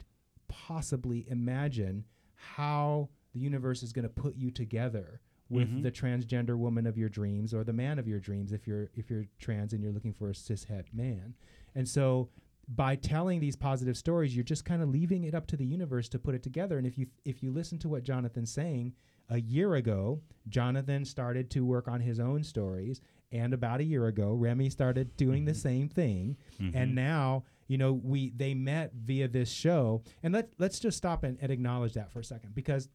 [0.47, 2.05] possibly imagine
[2.35, 5.81] how the universe is going to put you together with mm-hmm.
[5.81, 9.09] the transgender woman of your dreams or the man of your dreams if you're if
[9.09, 11.33] you're trans and you're looking for a cishet man.
[11.75, 12.29] And so
[12.67, 16.09] by telling these positive stories you're just kind of leaving it up to the universe
[16.09, 16.77] to put it together.
[16.77, 18.93] And if you if you listen to what jonathan's saying
[19.29, 23.01] a year ago jonathan started to work on his own stories
[23.31, 25.59] and about a year ago remy started doing the mm-hmm.
[25.59, 26.37] same thing.
[26.59, 26.95] And mm-hmm.
[26.95, 30.03] now you know we they met via this show.
[30.23, 32.89] And let, let's just stop and, and acknowledge that for a second because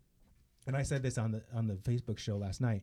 [0.67, 2.83] and I said this on the on the Facebook show last night.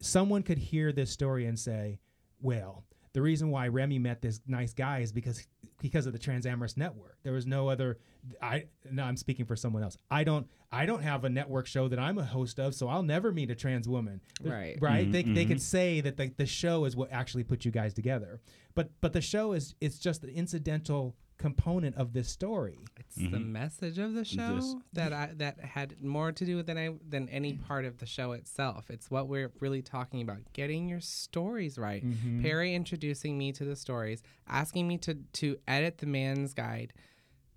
[0.00, 1.98] Someone could hear this story and say,
[2.40, 5.46] "Well, the reason why Remy met this nice guy is because
[5.80, 7.18] because of the Transamorous network.
[7.22, 7.98] There was no other.
[8.42, 9.96] I no, I'm speaking for someone else.
[10.10, 13.02] I don't I don't have a network show that I'm a host of, so I'll
[13.02, 14.20] never meet a trans woman.
[14.42, 14.76] Right.
[14.80, 15.04] Right.
[15.04, 15.62] Mm-hmm, they, they could mm-hmm.
[15.62, 18.40] say that the, the show is what actually put you guys together,
[18.74, 22.78] but but the show is it's just an incidental component of this story.
[22.98, 23.52] It's the mm-hmm.
[23.52, 24.74] message of the show Yes.
[24.92, 27.66] that I that had more to do than I than any mm.
[27.66, 28.90] part of the show itself.
[28.90, 32.04] It's what we're really talking about: getting your stories right.
[32.04, 32.42] Mm-hmm.
[32.42, 36.92] Perry introducing me to the stories, asking me to to edit the man's guide,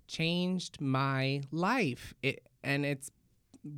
[0.06, 2.14] changed my life.
[2.22, 3.10] It and it's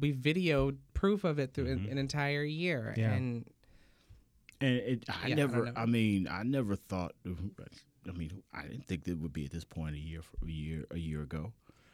[0.01, 1.93] we videoed proof of it through an, mm-hmm.
[1.93, 2.95] an entire year.
[2.97, 3.13] Yeah.
[3.13, 3.45] And
[4.61, 7.13] And it, I Yeah, never, don't I, mean, I never thought.
[8.09, 10.85] I mean, I didn't think it would be at this point a year, a year,
[10.91, 11.53] a year ago.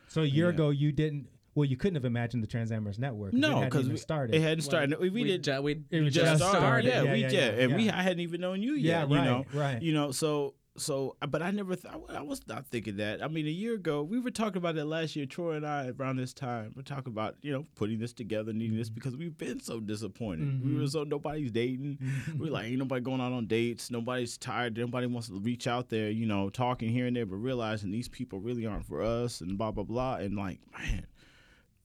[0.09, 0.55] So a year Yeah.
[0.55, 1.29] ago, you didn't.
[1.55, 3.33] Well, you couldn't have imagined the Trans Transamorous Network.
[3.33, 4.35] No, it hadn't because even we started.
[4.37, 4.99] It hadn't started.
[5.01, 6.59] we, we, we did ju- we It just, just started.
[6.61, 6.87] started.
[6.88, 7.90] Yeah, Yeah, we yeah, yeah, yeah, and we.
[7.90, 9.11] I hadn't even known you Yeah, yet.
[9.11, 9.83] you right, know, right.
[9.83, 13.23] You know, so so, but I never, th- I was not thinking that.
[13.23, 15.27] I mean, a year ago, we were talking about it last year.
[15.27, 18.71] Troy and I around this time, we're talking about you know putting this together, needing
[18.71, 18.79] Mm-hmm.
[18.79, 20.65] this because we've been so disappointed.
[20.65, 21.99] We were so nobody's dating.
[22.03, 22.39] Mm-hmm.
[22.41, 23.91] we're like, ain't nobody going out on dates.
[23.91, 24.77] Nobody's tired.
[24.77, 28.09] Nobody wants to reach out there, you know, talking here and there, but realizing these
[28.09, 30.17] people really aren't for us and blah blah blah.
[30.17, 31.07] And like, man,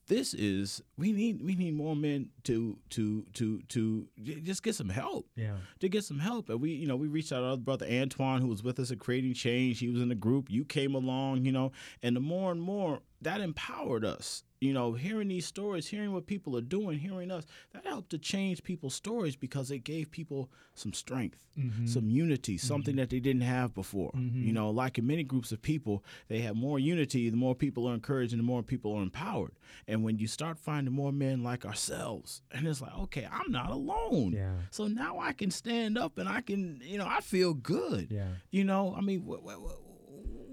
[0.08, 4.08] this is we need we need more men to to to to
[4.44, 5.28] just get some help.
[5.36, 5.56] Yeah.
[5.80, 6.50] to get some help.
[6.50, 8.92] And we you know we reached out to our brother antoine who was with us
[8.92, 9.80] at creating change.
[9.80, 10.50] He was in the group.
[10.50, 11.72] You came along you know.
[12.04, 14.44] And the more and more that empowered us.
[14.62, 18.18] You know, hearing these stories, hearing what people are doing, hearing us, that helped to
[18.18, 21.86] change people's stories because it gave people some strength, Mm-hmm.
[21.88, 24.12] some unity, something that they didn't have before.
[24.14, 27.88] You know, like in many groups of people, they have more unity, the more people
[27.88, 29.54] are encouraged and the more people are empowered.
[29.88, 33.70] And when you start finding more men like ourselves, and it's like, okay, I'm not
[33.70, 34.34] alone.
[34.34, 34.52] Yeah.
[34.72, 38.08] So now I can stand up and I can, you know, I feel good.
[38.12, 38.28] Yeah.
[38.52, 39.85] You know, I mean, wh- wh- wh-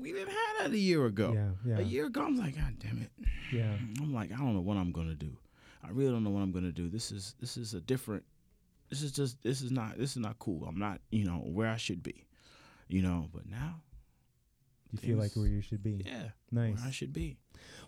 [0.02, 1.32] we didn't have that a year ago.
[1.34, 1.78] Yeah, yeah.
[1.78, 3.10] A year ago, I'm like, God damn it.
[3.52, 3.72] Yeah.
[4.00, 5.36] I'm like, I don't know what I'm gonna do.
[5.84, 6.88] I really don't know what I'm gonna do.
[6.88, 8.24] This is this is a different.
[8.90, 10.64] This is just this is not this is not cool.
[10.68, 12.26] I'm not you know where I should be,
[12.88, 13.28] you know.
[13.32, 13.80] But now,
[14.92, 16.02] You feel like where you should be.
[16.04, 16.78] yeah, Nice.
[16.78, 17.38] where I should be.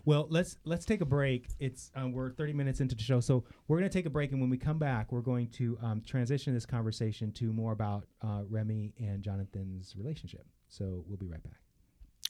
[0.05, 1.47] Well, let's let's take a break.
[1.59, 4.31] It's um, we're 30 minutes into the show, so we're going to take a break,
[4.31, 8.05] and when we come back, we're going to um, transition this conversation to more about
[8.21, 10.45] uh, Remy and Jonathan's relationship.
[10.69, 11.59] So we'll be right back.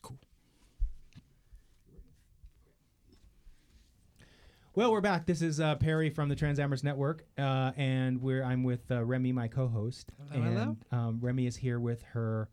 [0.01, 0.17] Cool.
[4.75, 5.25] Well, we're back.
[5.25, 9.31] This is uh, Perry from the Transamorous Network, uh, and we're I'm with uh, Remy,
[9.31, 10.77] my co-host, Hello, and hello.
[10.91, 12.49] Um, Remy is here with her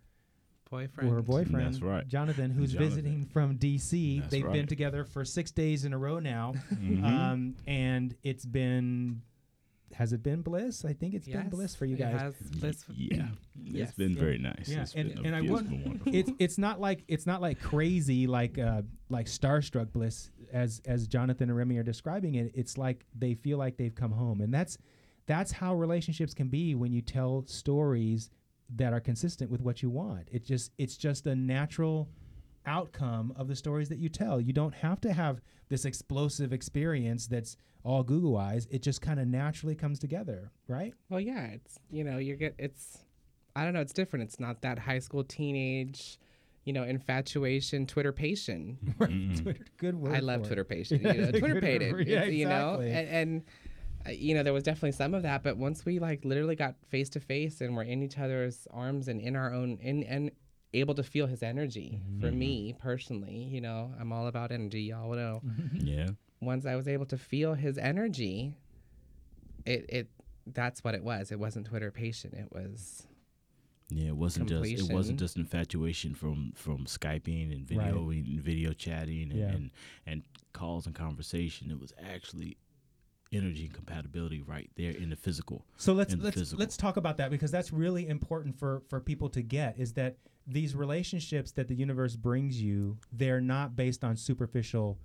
[0.71, 1.11] Boyfriend.
[1.11, 2.07] her boyfriend, That's right.
[2.07, 2.89] Jonathan, who's Jonathan.
[2.91, 4.21] visiting from D.C.
[4.21, 7.05] That's They've been together for six days in a row now, Mhm.
[7.05, 9.21] um, and it's been
[9.95, 10.85] has it been bliss?
[10.85, 12.21] I think it's been bliss for you it guys.
[12.21, 13.29] has bliss yeah,
[13.63, 13.89] Yes.
[13.89, 14.21] it's been Yeah.
[14.21, 14.69] very nice.
[14.69, 18.27] Yeah, It's and- been, and I want- it's it's not like it's not like crazy
[18.27, 22.53] like uh like starstruck bliss as as Jonathan and Remy are describing it.
[22.55, 24.79] It's like they feel like they've come home, and that's
[25.27, 28.31] that's how relationships can be when you tell stories
[28.75, 30.29] that are consistent with what you want.
[30.33, 32.09] It just it's just a natural
[32.67, 34.41] outcome of the stories that you tell.
[34.41, 38.67] You don't have to have this explosive experience that's all Google eyes.
[38.71, 40.95] It just kind of naturally comes together, right?
[41.09, 42.99] Well, yeah, it's you know you get it's
[43.57, 44.25] I don't know it's different.
[44.25, 46.19] It's not that high school teenage,
[46.65, 48.79] you know, infatuation, Twitter patient.
[48.99, 50.15] Twitter, good word.
[50.15, 50.47] I love it.
[50.47, 51.03] Twitter patient.
[51.05, 52.09] Yeah, you know, it's Twitter good patient.
[52.09, 52.91] Yeah, it's, You know, exactly.
[52.93, 53.43] and, and
[54.07, 56.75] uh, you know there was definitely some of that, but once we like literally got
[56.89, 60.31] face to face and we're in each other's arms and in our own in and
[60.75, 62.01] able to feel his energy.
[62.21, 62.39] For Mm-hmm.
[62.39, 64.83] me personally, you know, I'm all about energy.
[64.83, 65.43] Y'all know.
[65.75, 68.57] yeah, once I was able to feel his energy,
[69.67, 70.09] it it
[70.47, 71.31] that's what it was.
[71.31, 72.35] It wasn't Twitter patient.
[72.35, 73.07] It was
[73.91, 74.09] yeah.
[74.09, 77.87] It wasn't just it wasn't just infatuation from from skyping and Right.
[77.93, 79.49] video and video chatting and, Yeah.
[79.51, 79.71] and
[80.07, 81.71] and calls and conversation.
[81.71, 82.57] It was actually
[83.33, 85.65] energy and compatibility right there in the physical.
[85.77, 86.61] So let's let's physical.
[86.61, 90.17] let's talk about that because that's really important for for people to get is that
[90.47, 94.99] these relationships that the universe brings you they're not based on superficial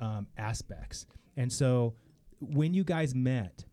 [0.00, 1.06] um, aspects.
[1.36, 1.94] And so
[2.40, 3.64] when you guys met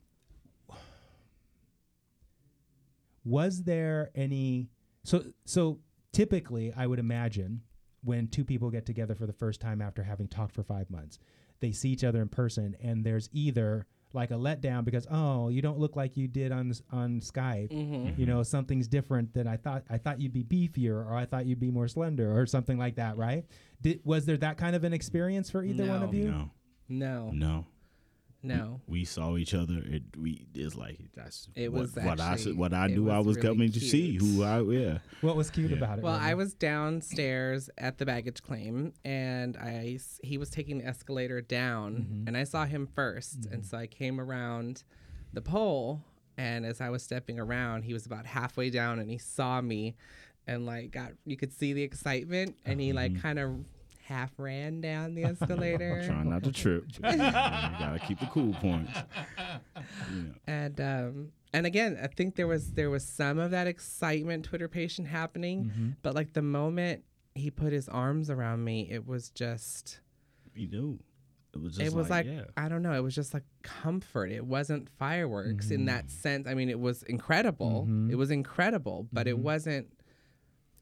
[3.26, 4.70] was there any
[5.04, 5.80] so so
[6.12, 7.62] typically i would imagine
[8.04, 11.20] when two people get together for the first time after having talked for five months
[11.60, 15.62] they see each other in person and there's either like a letdown because oh you
[15.62, 17.72] don't look like you did on on skype.
[17.72, 18.20] Mm-hmm.
[18.20, 21.46] you know something's different than i thought i thought you'd be beefier or i thought
[21.46, 23.46] you'd be more slender or something like that right?
[23.82, 26.30] Did, was there that kind of an experience for either one of you?
[26.30, 26.52] No,
[26.88, 27.66] no, no.
[28.44, 28.82] No.
[28.88, 29.82] we saw each other.
[29.86, 32.92] It we it's like that's It what, was what I actually- s- what I it
[32.92, 34.18] knew I was was really coming to see.
[34.18, 34.22] cute.
[34.22, 34.98] Who I yeah.
[35.22, 35.78] what was cute Yeah.
[35.78, 36.26] about it Well, Remy?
[36.32, 41.42] I was downstairs at the baggage claim, and I s- he was taking the escalator
[41.42, 42.28] down, Mm-hmm.
[42.28, 44.84] and I saw him 1st and so I came around
[45.34, 46.02] the pole,
[46.38, 49.96] and as I was stepping around, he was about halfway down, and he saw me,
[50.48, 53.66] and like got you could see the excitement, and he like kind of
[54.06, 56.04] half ran down the escalator.
[56.06, 56.86] Trying not to trip.
[56.96, 58.92] you gotta keep the cool points.
[60.12, 60.34] You know.
[60.48, 64.68] and um and again i think there was there was some of that excitement twitter
[64.68, 65.90] patient happening Mm-hmm.
[66.02, 67.04] but like the moment
[67.36, 70.00] he put his arms around me it was just
[70.56, 71.00] You do.
[71.54, 72.44] It was just it was like, yeah.
[72.58, 75.86] i don't know it was just like comfort it wasn't fireworks in Mm-hmm.
[75.88, 79.30] that sense i mean it was incredible it was incredible but Mm-hmm.
[79.30, 79.88] it wasn't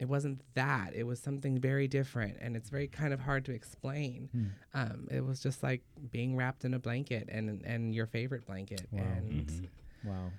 [0.02, 3.52] it wasn't that it was something very different and it's very kind of hard to
[3.54, 4.46] explain Hmm.
[4.74, 8.82] um, it was just like being wrapped in a blanket and and your favorite blanket
[8.92, 9.02] Wow.
[9.04, 10.10] and Mm-hmm.
[10.10, 10.32] wow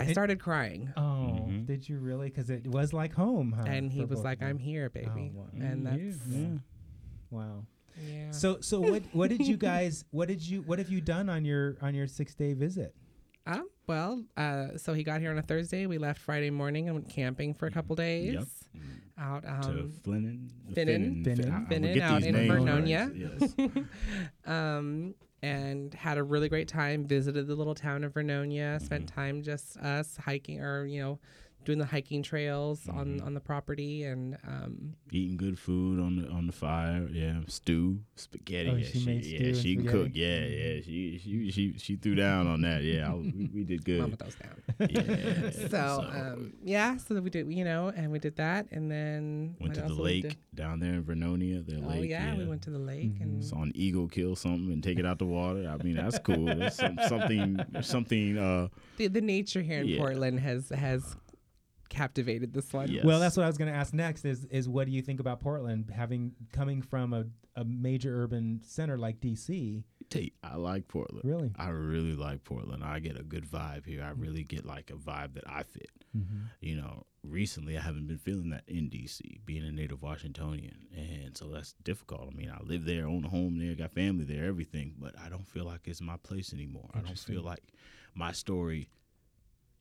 [0.00, 1.66] i And- started crying oh Mhm.
[1.66, 4.90] did you really because it was like home huh, and he was like, "I'm here,
[4.90, 5.46] baby," oh, wow.
[5.54, 6.58] and Mm, that's yeah, yeah.
[7.30, 7.66] wow
[8.10, 8.30] yeah.
[8.30, 11.44] So so what what did you guys what did you what have you done on
[11.44, 12.94] your on your six day visit?
[13.46, 15.86] Um, well, uh, so he got here on a Thursday.
[15.86, 18.34] We left Friday morning and went camping for a couple days.
[18.34, 18.44] Yep.
[19.18, 21.24] Out, to um, Finnan, Finnan.
[21.24, 21.52] Finnan.
[21.52, 22.34] I- I Finnan out in.
[22.34, 23.12] Vernonia.
[24.46, 24.46] Yes.
[24.46, 27.04] um, and had a really great time.
[27.04, 28.80] Visited the little town of Vernonia.
[28.80, 31.18] Spent time just us hiking or you know
[31.64, 36.28] doing the hiking trails on on the property, and um, Eating good food on the
[36.28, 37.06] on the fire.
[37.10, 38.70] Yeah, stew, spaghetti.
[38.70, 40.04] Oh, yeah, she she, made yeah, stew and she can spaghetti?
[40.04, 40.12] cook.
[40.14, 40.80] Yeah, yeah.
[40.82, 42.82] She she she she threw down on that.
[42.82, 44.00] Yeah, I, we, we did good.
[44.00, 44.56] mama those down.
[44.90, 45.50] Yeah.
[45.68, 49.74] so um, yeah, so we did, you know, and we did that, and then went
[49.74, 51.64] to the else did we lake down there in Vernonia.
[51.64, 52.10] The Oh lake.
[52.10, 53.22] yeah, we went to the lake, Mm-hmm.
[53.22, 55.68] and saw an eagle kill something and take it out the water.
[55.68, 56.46] I mean, that's cool.
[56.46, 58.38] That's some, something something.
[58.38, 59.98] Uh, the, the nature here in Yeah.
[59.98, 61.16] Portland has has
[61.92, 62.90] captivated this one.
[62.90, 63.04] Yes.
[63.04, 64.24] Well, that's what I was going to ask next.
[64.24, 67.24] Is is what do you think about Portland having coming from a,
[67.54, 69.84] a major urban center like DC?
[70.42, 71.24] I like Portland.
[71.24, 71.52] Really?
[71.56, 72.82] I really like Portland.
[72.82, 74.02] I get a good vibe here.
[74.02, 75.90] I really get like a vibe that I fit.
[76.16, 76.40] Mm-hmm.
[76.60, 81.36] You know, recently I haven't been feeling that in DC, being a native Washingtonian, and
[81.36, 82.28] so that's difficult.
[82.32, 85.28] I mean, I live there, own a home there, got family there, everything, but I
[85.30, 86.90] don't feel like it's my place anymore.
[86.92, 87.62] I don't feel like
[88.14, 88.88] my story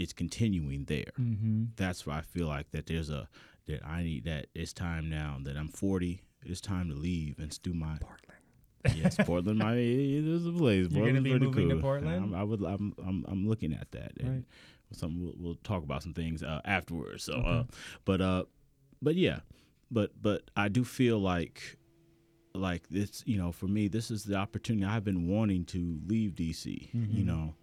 [0.01, 1.11] is continuing there.
[1.19, 1.65] Mm-hmm.
[1.75, 3.27] that's why I feel like that there's a
[3.67, 6.21] that I need that it's time now that I'm 40.
[6.43, 8.95] It's time to leave and do my Portland.
[8.95, 9.59] yes, Portland.
[9.59, 10.87] My it is a place.
[10.89, 11.77] You're gonna be pretty moving to.
[11.77, 12.23] Portland?
[12.23, 12.63] I'm, I would.
[12.63, 13.25] I'm, I'm.
[13.27, 14.13] I'm looking at that.
[14.19, 14.43] And Right.
[14.93, 17.23] Something we'll, we'll talk about some things uh, afterwards.
[17.23, 17.63] So, uh,
[18.03, 18.43] but uh,
[19.01, 19.39] but yeah,
[19.89, 21.77] but but I do feel like
[22.53, 23.23] like this.
[23.25, 24.85] You know, for me, this is the opportunity.
[24.85, 26.89] I've been wanting to leave DC.
[26.93, 27.17] Mm-hmm.
[27.17, 27.53] You know.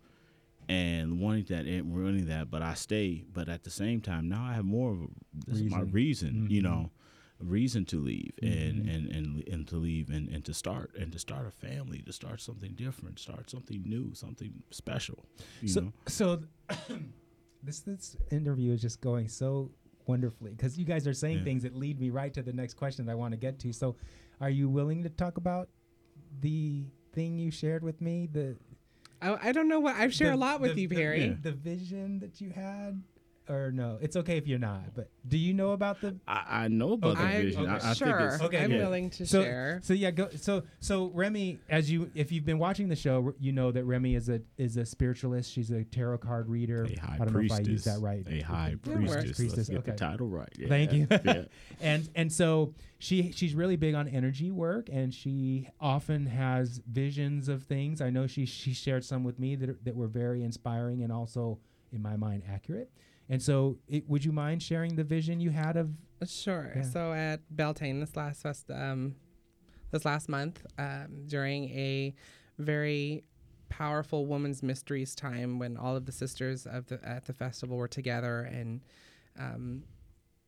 [0.68, 3.24] And wanting that and wanting that, but I stay.
[3.32, 5.06] But at the same time, now I have more of a,
[5.46, 5.92] this is my Reason.
[5.92, 6.46] reason.
[6.50, 6.90] You know,
[7.40, 8.94] reason to leave and, Mhm.
[8.94, 12.12] and, and and to leave and, and to start and to start a family, to
[12.12, 15.24] start something different, start something new, something special.
[15.62, 16.42] You so know, so
[17.62, 19.70] this this interview is just going so
[20.06, 21.44] wonderfully because you guys are saying Yeah.
[21.44, 23.72] things that lead me right to the next question that I want to get to.
[23.72, 23.96] So,
[24.40, 25.68] are you willing to talk about
[26.40, 28.26] the thing you shared with me?
[28.26, 28.56] The
[29.20, 31.36] I, I don't know what I've shared the- a lot with the- you, the- Perry.
[31.42, 33.02] The, vision that you had,
[33.48, 33.98] or no?
[34.00, 34.94] It's okay if you're not.
[34.94, 36.16] But do you know about the?
[36.26, 37.22] I, I know about Okay.
[37.22, 37.66] the I, vision.
[37.68, 38.78] I, I sure, think it's Okay, I'm yeah.
[38.78, 39.80] willing to so, share.
[39.82, 40.28] So yeah, go.
[40.36, 44.14] So so Remy, as you if you've been watching the show, you know that Remy
[44.14, 45.52] is a is a spiritualist.
[45.52, 46.84] She's a tarot card reader.
[46.84, 47.58] a high I don't priestess.
[47.58, 48.26] know if I used that right.
[48.28, 49.12] A high Yeah, it works.
[49.12, 49.36] priestess.
[49.36, 49.90] Priestess, Let's get okay.
[49.92, 50.48] the title right.
[50.58, 50.68] Yeah.
[50.68, 51.06] Thank you.
[51.10, 51.42] Yeah.
[51.80, 57.48] and and so she she's really big on energy work, and she often has visions
[57.48, 58.00] of things.
[58.00, 61.58] I know she she shared some with me that that were very inspiring and also
[61.92, 62.90] in my mind accurate.
[63.28, 65.90] And so, it, would you mind sharing the vision you had of?
[66.26, 66.72] Sure.
[66.74, 66.82] Yeah.
[66.82, 69.14] So at Beltane this last fest, um,
[69.90, 72.14] this last month, um, during a
[72.58, 73.24] very
[73.68, 77.86] powerful women's mysteries time when all of the sisters of the at the festival were
[77.86, 78.80] together and
[79.38, 79.82] um,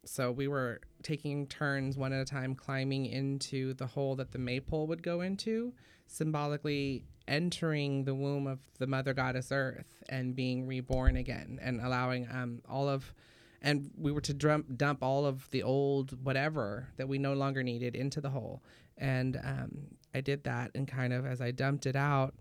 [0.04, 4.38] so we were taking turns one at a time climbing into the hole that the
[4.38, 5.72] maypole would go into
[6.06, 12.26] symbolically entering the womb of the mother goddess earth and being reborn again and allowing
[12.30, 13.14] um, all of
[13.62, 17.62] and we were to dump, dump all of the old whatever that we no longer
[17.62, 18.62] needed into the hole.
[18.96, 19.70] And um,
[20.14, 22.34] i did that and kind of as i dumped it out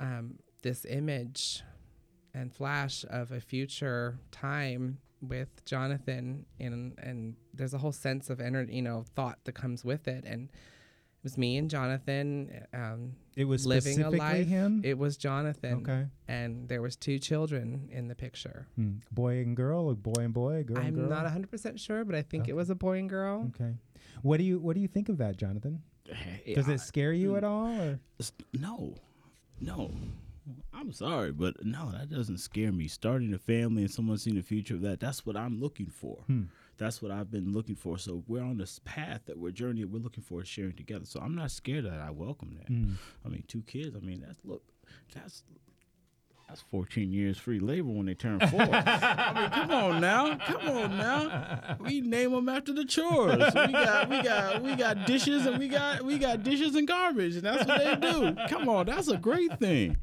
[0.00, 1.62] um, this image
[2.34, 4.98] and flash of a future time
[5.28, 9.84] with jonathan and and there's a whole sense of energy you know thought that comes
[9.84, 14.80] with it and it was me and jonathan um, It was living a life him.
[14.84, 16.06] it was jonathan okay.
[16.28, 18.98] and there was two children in the picture Hmm.
[19.10, 21.08] Boy and girl, or boy and boy, girl i'm girl.
[21.08, 22.50] not 100% sure but i think Okay.
[22.52, 23.74] it was a boy and girl Okay.
[24.22, 25.82] What do you What do you think of that, Jonathan?
[26.54, 27.68] Does it scare you at all?
[27.80, 27.98] Or?
[28.54, 28.94] No,
[29.60, 29.90] no.
[30.72, 32.88] I'm sorry, but no, that doesn't scare me.
[32.88, 36.18] Starting a family and someone seeing the future of that, that's what I'm looking for.
[36.26, 36.44] Hmm.
[36.78, 37.98] That's what I've been looking for.
[37.98, 41.06] So we're on this path that we're journeying, we're looking for sharing together.
[41.06, 42.00] So I'm not scared of that.
[42.00, 42.68] I welcome that.
[42.68, 42.92] Hmm.
[43.24, 44.62] I mean, two kids, I mean, that's look,
[45.14, 45.42] that's
[46.48, 48.60] that's 14 years free labor when they turn four.
[48.62, 51.76] I mean, come on now, come on now.
[51.80, 53.36] We name them after the chores.
[53.54, 57.34] We got, we got, we got dishes and we got, we got dishes and garbage,
[57.34, 58.36] and that's what they do.
[58.48, 59.96] Come on, that's a great thing.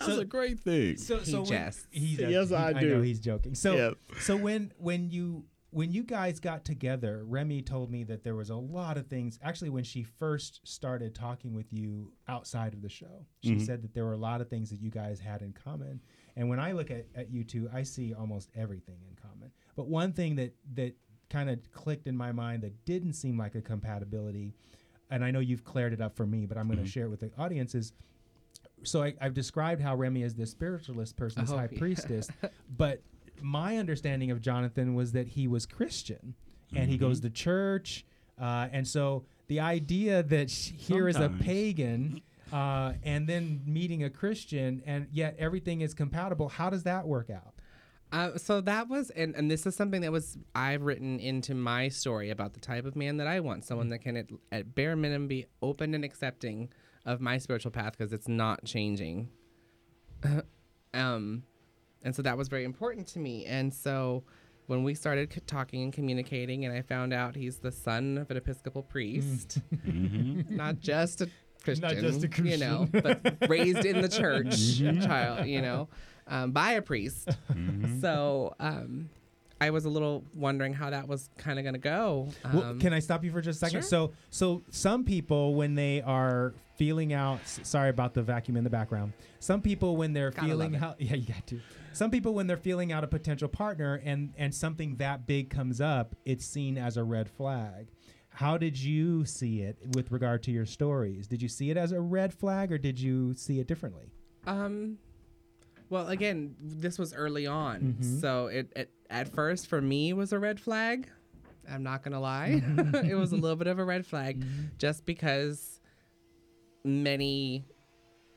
[0.00, 0.96] That's So- a great thing.
[0.96, 1.86] So, He so when- jests.
[1.90, 3.00] he's Yes, I know do.
[3.02, 3.54] he's joking.
[3.54, 3.94] So, Yep.
[4.20, 5.44] so when when you
[5.74, 9.40] when you guys got together, Remy told me that there was a lot of things.
[9.42, 13.60] Actually, when she first started talking with you outside of the show, she Mhm.
[13.66, 16.00] said that there were a lot of things that you guys had in common.
[16.36, 19.50] And when I look at, at you two, I see almost everything in common.
[19.74, 20.94] But one thing that that
[21.28, 24.54] kind of clicked in my mind that didn't seem like a compatibility,
[25.10, 26.88] and I know you've cleared it up for me, but I'm going to Mhm.
[26.88, 27.92] share it with the audience is.
[28.84, 31.78] So I, I've described how Remy is this spiritualist person, this Oh, high yeah.
[31.78, 32.30] priestess,
[32.68, 33.02] but
[33.40, 36.34] my understanding of Jonathan was that he was Christian
[36.74, 38.04] and he goes to church,
[38.40, 42.20] uh, and so the idea that sh- here is a pagan.
[42.52, 46.48] Uh, and then meeting a Christian, and yet everything is compatible.
[46.48, 47.54] How does that work out?
[48.14, 51.88] Uh, so that was, and, and this is something that was I've written into my
[51.88, 53.64] story about the type of man that I want.
[53.64, 56.68] Someone that can, at, at bare minimum, be open and accepting
[57.04, 59.30] of my spiritual path because it's not changing.
[60.94, 61.42] um,
[62.04, 63.44] and so that was very important to me.
[63.46, 64.22] And so
[64.66, 68.30] when we started c- talking and communicating, and I found out he's the son of
[68.30, 69.58] an Episcopal priest,
[70.48, 71.28] not just a
[71.62, 75.88] Christian, just a you know, but raised in the church, child, you know,
[76.26, 77.30] um, by a priest.
[78.00, 79.08] So um,
[79.64, 82.28] I was a little wondering how that was kind of going to go.
[82.44, 83.80] Um, Well, can I stop you for just a second?
[83.80, 83.88] sure.
[83.88, 88.70] So, so some people when they are feeling out, sorry about the vacuum in the
[88.70, 89.14] background.
[89.40, 91.60] Some people when they're Gotta feeling how, yeah, you got to.
[91.94, 95.80] Some people when they're feeling out a potential partner and and something that big comes
[95.80, 97.88] up, it's seen as a red flag.
[98.28, 101.26] How did you see it with regard to your stories?
[101.28, 104.10] Did you see it as a red flag or did you see it differently?
[104.46, 104.98] Um,
[105.90, 108.20] well, again, this was early on, Mhm.
[108.20, 111.08] so it, it at first for me was a red flag.
[111.70, 112.62] I'm not gonna lie,
[113.04, 114.44] it was a little bit of a red flag,
[114.78, 115.80] just because
[116.84, 117.64] many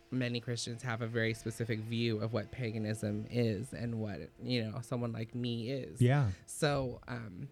[0.09, 4.79] many Christians have a very specific view of what paganism is and what you know
[4.81, 6.01] someone like me is.
[6.01, 6.27] Yeah.
[6.45, 7.49] So um,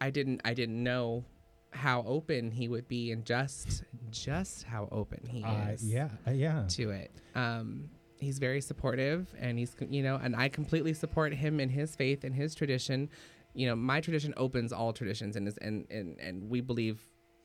[0.00, 1.24] I didn't I didn't know
[1.72, 6.08] how open he would be and just just how open he Uh, is yeah.
[6.26, 6.64] Uh, yeah.
[6.68, 7.10] to it.
[7.34, 7.90] Um,
[8.24, 12.24] he's very supportive, and he's you know, and I completely support him in his faith
[12.24, 13.08] and his tradition.
[13.54, 17.00] You know, my tradition opens all traditions, and is and and and we believe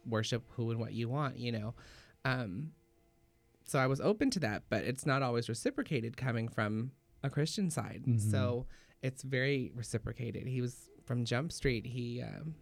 [0.07, 1.37] worship who and what you want.
[1.37, 1.73] You know,
[2.25, 2.71] um,
[3.65, 6.91] so I was open to that, but it's not always reciprocated coming from
[7.23, 8.03] a Christian side.
[8.07, 8.19] Mhm.
[8.31, 8.65] So
[9.03, 10.47] it's very reciprocated.
[10.47, 11.85] He was from Jump Street.
[11.85, 12.55] He um,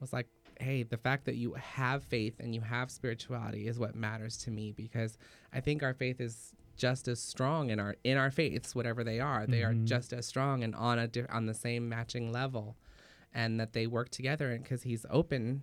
[0.00, 0.26] was like,
[0.60, 4.50] hey, the fact that you have faith and you have spirituality is what matters to
[4.50, 5.16] me because
[5.52, 9.20] I think our faith is just as strong in our in our faiths, whatever they
[9.20, 9.46] are.
[9.46, 9.84] They are Mhm.
[9.84, 12.76] just as strong and on a di- on the same matching level,
[13.32, 14.50] and that they work together.
[14.50, 15.62] And because he's open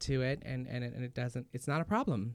[0.00, 2.34] to it, and and it, and it doesn't, it's not a problem.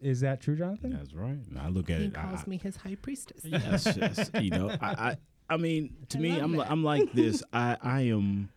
[0.00, 0.92] Is that true, Jonathan?
[0.92, 1.38] That's right.
[1.50, 2.16] And I look at He it.
[2.16, 3.44] I- calls I- me his high priestess.
[3.44, 4.30] yes, yes.
[4.40, 5.16] You know, I, I,
[5.50, 7.42] I mean, to I me, I'm, li- I'm like this.
[7.52, 8.48] I, I am,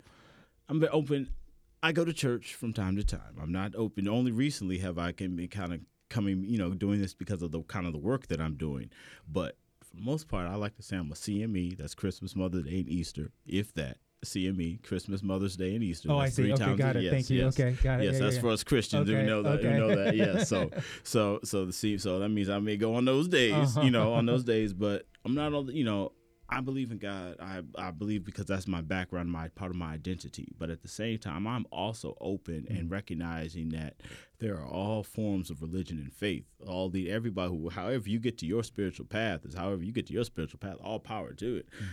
[0.70, 1.30] I'm very open.
[1.82, 3.36] I go to church from time to time.
[3.42, 4.08] I'm not open.
[4.08, 7.52] Only recently have I can be kind of coming, you know, doing this because of
[7.52, 8.90] the kind of the work that I'm doing.
[9.28, 11.78] But for the most part, I like to say I'm a CME.
[11.78, 13.32] That's Christmas, Mother's Day, and Easter.
[13.46, 13.98] If that.
[14.26, 16.10] CME, Christmas, Mother's Day, and Easter.
[16.10, 16.44] Oh, I see.
[16.44, 17.04] three Okay, times got it.
[17.04, 17.40] yes, Thank you.
[17.40, 17.60] yes.
[17.60, 18.06] Okay, got it.
[18.06, 19.10] Yes, Yeah, that's yeah, for us Christians.
[19.10, 19.60] Okay, We know that.
[19.60, 19.74] okay.
[19.74, 20.16] We know that.
[20.16, 20.44] Yeah.
[20.46, 20.70] So,
[21.04, 23.90] so, so the see, so that means I may go on those days, you uh-huh.
[23.90, 25.68] know, on those days, but I'm not on.
[25.76, 26.14] You know,
[26.54, 27.36] I believe in God.
[27.40, 30.54] I I believe because that's my background, my part of my identity.
[30.58, 32.90] But at the same time, I'm also open and mm-hmm.
[32.90, 33.96] recognizing that
[34.40, 36.46] there are all forms of religion and faith.
[36.68, 40.08] All the everybody who, however you get to your spiritual path, is however you get
[40.08, 40.78] to your spiritual path.
[40.84, 41.88] All power to it mm.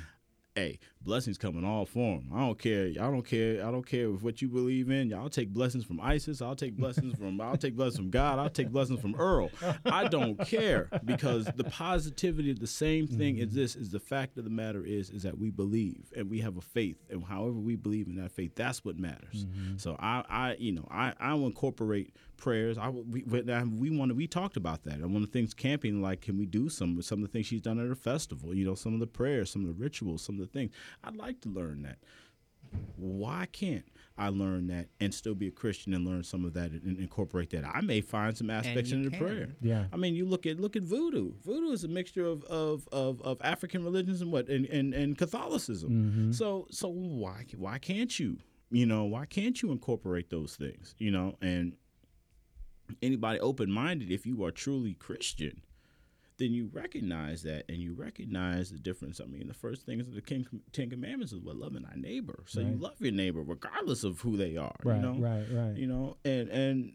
[0.55, 2.31] Hey, blessings come in all form.
[2.35, 2.87] I don't care.
[2.87, 3.67] I don't care.
[3.67, 5.13] I don't care with what you believe in.
[5.15, 6.43] I'll take blessings from ISIS.
[6.43, 7.41] I'll take blessings from.
[7.41, 8.39] I'll take blessings from God.
[8.39, 9.51] I'll take blessings from Earl.
[9.85, 13.45] I don't care because the positivity of the same thing mm-hmm.
[13.45, 16.41] is this: is the fact of the matter is is that we believe and we
[16.41, 19.45] have a faith, and however we believe in that faith, that's what matters.
[19.47, 19.77] Mm-hmm.
[19.79, 22.79] So I, I, you know, I, I will incorporate prayers.
[22.79, 24.13] I we we, we.
[24.13, 24.95] We talked about that.
[24.95, 27.47] And one of the things camping like, can we do some some of the things
[27.47, 28.55] she's done at her festival?
[28.55, 30.73] You know, some of the prayers, some of the rituals, some of the things.
[31.05, 31.99] I'd like to learn that.
[32.97, 33.85] Why can't
[34.17, 37.51] I learn that and still be a Christian and learn some of that and incorporate
[37.51, 37.65] that?
[37.65, 39.49] I may find some aspects in the prayer.
[39.61, 39.87] Yeah.
[39.93, 41.33] I mean, you look at look at voodoo.
[41.45, 45.19] Voodoo is a mixture of of, of, of African religions and what and, and, and
[45.19, 45.91] Catholicism.
[45.91, 46.33] Mm-hmm.
[46.33, 48.39] So so why why can't you?
[48.71, 50.95] You know, why can't you incorporate those things?
[50.99, 51.75] You know, and
[53.03, 55.63] anybody open minded, if you are truly Christian,
[56.39, 59.21] then you recognize that and you recognize the difference.
[59.21, 60.23] I mean, the first thing is the
[60.73, 62.43] Ten Commandments is what loving thy neighbor.
[62.47, 64.75] So you love your neighbor regardless of who they are.
[64.83, 65.77] Right, you know, right, right.
[65.77, 66.93] you know, and and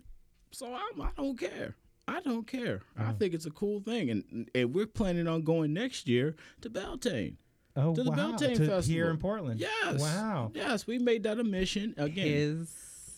[0.51, 1.75] so I'm, I don't care.
[2.07, 2.81] I don't care.
[2.97, 6.69] I think it's a cool thing, and and we're planning on going next year to
[6.69, 7.37] Beltane.
[7.77, 8.15] Oh, to the wow.
[8.15, 8.81] Beltane to Festival.
[8.81, 9.59] here in Portland.
[9.59, 9.99] Yes.
[9.99, 10.51] Wow.
[10.53, 12.69] Yes, we made that a mission again, His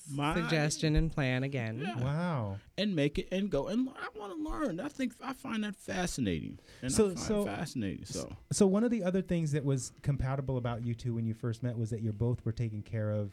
[0.10, 1.80] My- suggestion and plan again.
[1.80, 1.98] Yeah.
[2.00, 2.58] Wow.
[2.78, 3.68] and make it and go.
[3.68, 4.80] And I want to learn.
[4.80, 8.06] I think I find that fascinating, and So- I find so- it fascinating.
[8.06, 11.34] So So one of the other things that was compatible about you two when you
[11.34, 13.32] first met was that you both were taking care of.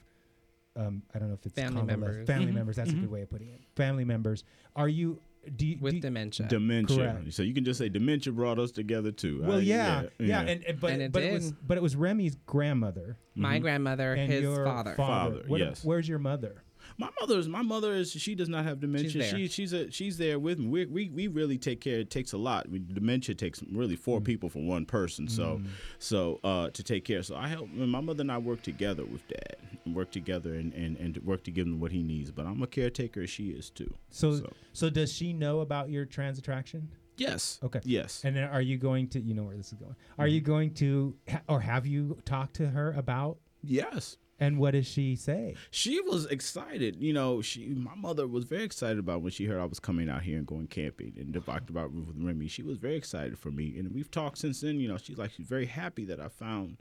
[0.76, 2.26] Um, I don't know if it's Family members.
[2.26, 2.76] Family Mhm, members.
[2.76, 3.02] That's a mhm.
[3.02, 3.60] good way of putting it.
[3.76, 4.42] Family members.
[4.74, 5.20] Are you?
[5.56, 5.78] Do you?
[5.80, 6.46] with do you- dementia.
[6.48, 6.96] dementia.
[6.96, 7.32] Correct.
[7.32, 9.42] So you can just say dementia brought us together too.
[9.42, 11.96] well, I- yeah, yeah, and, and but And it but it was but it was
[11.96, 13.62] Remy's grandmother My Mhm.
[13.62, 14.94] grandmother, and his your father.
[14.94, 15.30] father.
[15.36, 15.84] Father, What- yes.
[15.84, 16.62] Where's your mother?
[16.98, 19.22] My mother's my mother is she does not have dementia.
[19.22, 19.30] there.
[19.30, 20.66] She she's a she's there with me.
[20.66, 22.00] We we, we really take care.
[22.00, 22.68] It takes a lot.
[22.68, 24.24] We, dementia takes really four mm.
[24.24, 25.28] people for one person.
[25.28, 25.66] So mm.
[25.98, 27.22] so uh, to take care.
[27.22, 27.70] So I help.
[27.72, 29.56] My mother and I work together with dad.
[29.86, 32.30] Work together and, and and work to give him what he needs.
[32.30, 33.26] But I'm a caretaker.
[33.26, 33.92] She is too.
[34.10, 34.90] So, so, So.
[34.90, 36.88] does she know about your trans attraction?
[37.16, 37.60] Yes.
[37.62, 37.80] Okay.
[37.84, 38.22] Yes.
[38.24, 39.94] And then are you going to, you know where this is going?
[40.18, 40.34] Are mm-hmm.
[40.34, 41.14] you going to,
[41.48, 44.16] or have you talked to her about, yes.
[44.40, 45.54] And what does she say?
[45.70, 46.96] she was excited.
[47.00, 50.08] You know, she my mother was very excited about when she heard I was coming
[50.08, 52.48] out here and going camping and talked about with Remy.
[52.48, 54.80] She was very excited for me, and we've talked since then.
[54.80, 56.78] You know, she's like she's very happy that I found,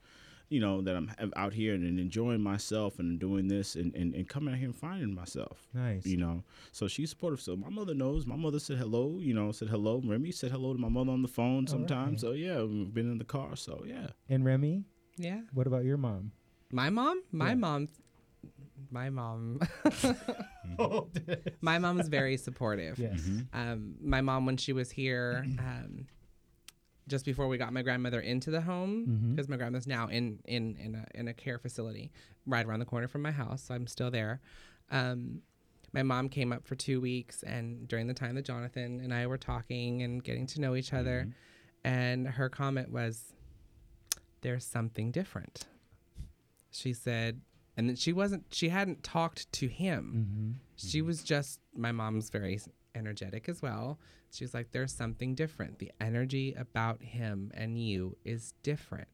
[0.49, 3.93] you know, that I'm I'm out here and, and enjoying myself and doing this and,
[3.95, 5.67] and, and coming out here and finding myself.
[5.73, 6.05] Nice.
[6.05, 7.41] You know, so she's supportive.
[7.41, 8.25] So my mother knows.
[8.25, 9.17] My mother said hello.
[9.19, 10.01] You know, said hello.
[10.03, 12.21] Remy said hello to my mother on the phone sometimes.
[12.21, 13.55] So yeah, we've been in the car.
[13.55, 14.07] So yeah.
[14.29, 14.83] And Remy,
[15.17, 15.41] Yeah.
[15.53, 16.31] what about your mom?
[16.73, 17.21] My mom?
[17.31, 17.55] My Yeah.
[17.55, 17.87] mom.
[18.91, 19.59] My mom.
[21.61, 22.97] my mom mom's very supportive.
[22.99, 23.21] Yes.
[23.53, 26.07] Um, my mom, when she was here, um,
[27.07, 30.75] just before we got my grandmother into the home, because my grandma's now in in
[30.77, 32.11] in a, in a care facility
[32.45, 34.41] right around the corner from my house, so I'm still there.
[34.89, 35.41] Um,
[35.93, 39.27] my mom came up for two weeks, and during the time that Jonathan and I
[39.27, 41.27] were talking and getting to know each other,
[41.83, 43.33] and her comment was,
[44.41, 45.65] "There's something different."
[46.73, 47.41] She said,
[47.77, 48.45] and then she wasn't.
[48.51, 50.51] She hadn't talked to him Mm-hmm.
[50.75, 52.59] she was just my mom's very
[52.95, 53.97] energetic as well
[54.31, 59.07] she was like there's something different the energy about him and you is different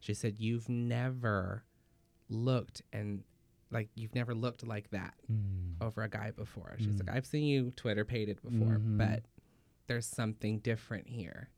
[0.00, 1.64] she said you've never
[2.28, 3.22] looked and
[3.70, 5.76] like you've never looked like that Mm.
[5.80, 8.98] over a guy before she's like i've seen you twitter pated before Mhm.
[8.98, 9.22] but
[9.86, 11.48] there's something different here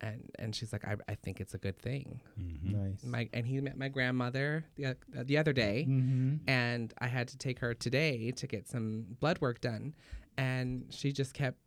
[0.00, 2.20] and and she's like i, I think it's a good thing
[2.62, 3.02] Nice.
[3.04, 6.36] my and he met my grandmother the, o- the other day mm-hmm.
[6.48, 9.94] and I had to take her today to get some blood work done,
[10.36, 11.58] and she just kept.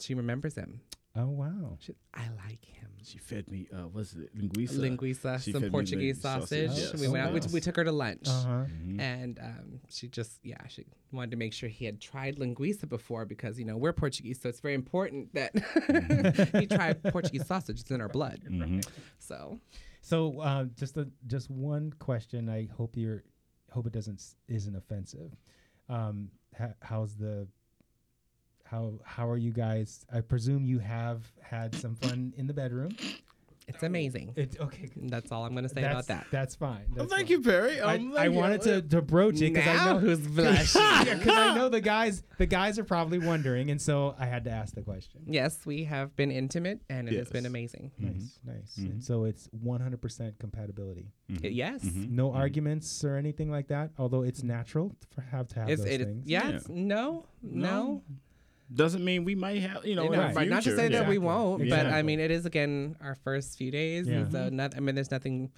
[0.00, 0.80] She remembers him.
[1.16, 1.78] Oh wow.
[1.80, 2.90] She, I like him.
[3.02, 3.68] She fed me.
[3.72, 4.36] Uh, what's it?
[4.36, 4.78] Linguiça.
[4.80, 6.68] Linguiça, She some Portuguese linguiça sausage.
[6.68, 7.00] sausage, yes.
[7.00, 7.32] We went out.
[7.32, 8.64] We, we took her to lunch, Uh huh.
[8.66, 9.00] Mhm.
[9.00, 13.24] and um, she just yeah she wanted to make sure he had tried linguiça before
[13.24, 15.52] because you know we're Portuguese, so it's very important that
[16.58, 17.80] he tried Portuguese sausage.
[17.80, 18.40] It's in our blood.
[18.48, 18.84] Mhm.
[19.18, 19.58] So
[20.02, 22.48] So uh, just a, just one question.
[22.48, 23.22] I hope you're
[23.70, 25.34] hope it doesn't isn't offensive.
[25.88, 27.46] Um, ha, how's the
[28.70, 30.04] how how are you guys?
[30.12, 32.96] I presume you have had some fun in the bedroom.
[33.68, 34.32] it's amazing.
[34.36, 36.26] It, okay, That's all I'm going to say that's, about that.
[36.30, 36.84] That's fine.
[36.92, 37.26] Oh, thank fine.
[37.26, 37.80] you, Perry.
[37.80, 38.30] I, Um, I you.
[38.32, 40.80] wanted to, to broach it because I know who's blushing?
[41.18, 44.50] because I know the guys the guys are probably wondering, and so I had to
[44.50, 45.22] ask the question.
[45.26, 47.50] Yes, we have been intimate, and it has been Yes.
[47.50, 47.90] amazing.
[47.98, 48.54] Nice, nice.
[48.54, 48.80] Mm-hmm.
[48.82, 49.00] And mm-hmm.
[49.00, 51.12] so it's 100% compatibility.
[51.30, 51.42] Mm-hmm.
[51.42, 51.82] Y- Yes.
[51.92, 53.90] No arguments or anything like that.
[53.98, 56.22] Although it's natural to have to have It's, those it, things.
[56.26, 56.44] Yes.
[56.44, 56.56] Yeah.
[56.56, 58.02] It's, no, no.
[58.74, 60.76] Doesn't mean we might have, you know, You in know, right, not to future.
[60.76, 64.30] say that we won't, but I mean, it is again our first few days, and
[64.32, 65.50] so uh, not, I mean, there's nothing.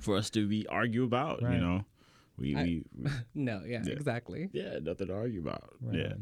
[0.00, 1.54] for us to be argue about, Right.
[1.54, 1.84] you know.
[2.36, 3.92] We, I- we, we No, yeah, Yeah.
[3.92, 4.48] exactly.
[4.52, 5.72] yeah, nothing to argue about.
[5.80, 6.12] Right yeah.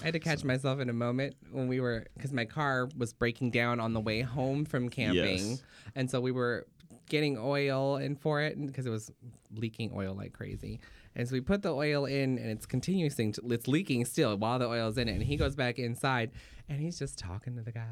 [0.00, 3.12] I had to catch myself in a moment when we were because my car was
[3.12, 5.62] breaking down on the way home from camping, Yes.
[5.96, 6.66] and so we were
[7.08, 9.10] getting oil in for it because it was
[9.54, 10.80] leaking oil like crazy.
[11.16, 14.58] And so we put the oil in, and it's continuing to it's leaking still while
[14.58, 15.12] the oil's in it.
[15.12, 16.30] And he goes back inside,
[16.68, 17.86] and he's just talking to the guy.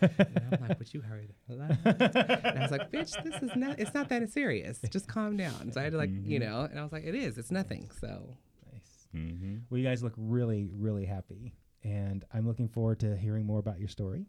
[0.00, 2.00] and I'm like, "Would you hurry the hell up?"
[2.44, 3.80] And I was like, "Bitch, this is not.
[3.80, 4.80] It's not that serious.
[4.88, 7.16] Just calm down." So I had to like, you know, and I was like, "It
[7.16, 7.38] is.
[7.38, 8.36] It's nothing." So
[8.72, 9.08] Nice.
[9.14, 9.56] Mm-hmm.
[9.68, 11.54] Well, you guys look really, really happy.
[11.82, 14.26] And I'm looking forward to hearing more about your story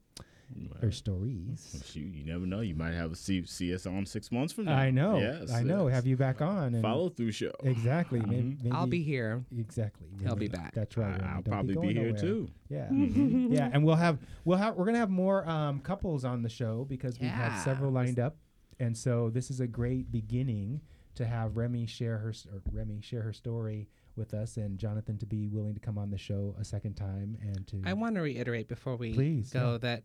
[0.82, 1.84] or stories.
[1.86, 2.62] Shoot, you never know.
[2.62, 4.78] You might have a see, see us on six months from now.
[4.78, 5.18] I know.
[5.20, 5.88] Yes, I know.
[5.88, 5.96] yes.
[5.96, 6.74] Have you back on?
[6.74, 7.52] And follow through show.
[7.64, 8.20] Exactly.
[8.22, 9.44] Maybe, maybe I'll be here.
[9.58, 10.08] Exactly.
[10.28, 10.74] I'll be back.
[10.74, 11.22] That's right.
[11.22, 12.22] I'll Don't probably be, going here nowhere.
[12.22, 12.50] too.
[12.70, 12.88] Yeah.
[12.92, 13.48] Mm-hmm.
[13.54, 16.86] yeah, and we'll have we'll have we're gonna have more um, couples on the show
[16.90, 17.64] because we have Yeah.
[17.64, 18.38] several lined up,
[18.80, 20.82] and so this is a great beginning
[21.16, 25.26] to have Remy share her or Remy share her story with us, and Jonathan to
[25.26, 28.22] be willing to come on the show a second time and to I want to
[28.22, 29.78] reiterate before we Please, go yeah.
[29.80, 30.04] that.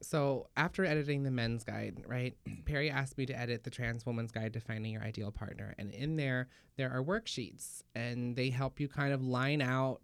[0.00, 2.36] So after editing the men's guide, right,
[2.66, 5.90] Perry asked me to edit the trans woman's guide to finding your ideal partner, and
[5.90, 10.00] in there there are worksheets, and they help you kind of line out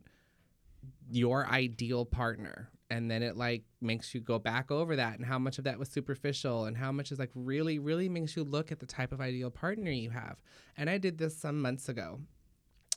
[1.11, 5.39] your ideal partner, and then it like makes you go back over that and how
[5.39, 8.73] much of that was superficial and how much is like really really makes you look
[8.73, 10.37] at the type of ideal partner you have.
[10.77, 12.19] And I did this some months ago,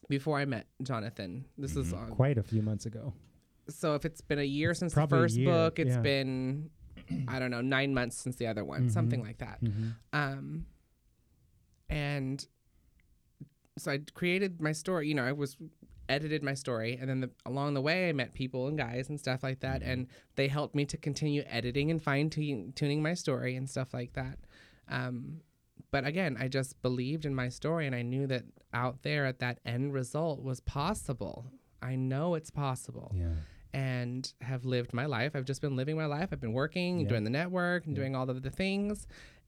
[0.10, 1.46] before I met Jonathan.
[1.58, 2.06] This is mm-hmm.
[2.06, 3.14] on quite a few months ago.
[3.70, 6.02] so if it's been a year since the probably first year, book, it's yeah.
[6.02, 6.70] been
[7.28, 9.64] I don't know nine months since the other one, something like that.
[9.64, 9.96] Mhm.
[10.14, 10.66] Um,
[11.90, 12.46] and
[13.78, 15.08] so I created my story.
[15.08, 15.58] You know, I was
[16.10, 19.20] edited my story, and then the, along the way, I met people and guys and
[19.20, 23.56] stuff like that, and they helped me to continue editing and fine tuning my story
[23.56, 24.40] and stuff like that.
[24.88, 25.42] Um,
[25.92, 29.40] but again, I just believed in my story, and I knew that out there at
[29.40, 31.52] that end result was possible.
[31.82, 33.34] I know it's possible Yeah.
[33.78, 35.36] And have lived my life.
[35.36, 36.30] I've just been living my life.
[36.32, 37.10] I've been working, Yeah.
[37.10, 39.06] doing the network, and doing all of the things.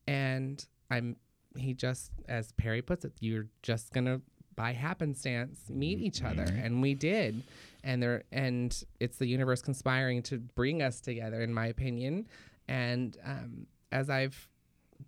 [0.07, 1.15] And I'm,
[1.57, 4.21] he just, as Perry puts it, you're just gonna
[4.55, 7.41] by happenstance meet each other, and we did.
[7.83, 8.69] And there, and
[8.99, 12.27] it's the universe conspiring to bring us together, in my opinion.
[12.67, 14.47] And um, as I've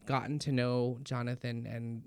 [0.06, 2.02] gotten to know Jonathan and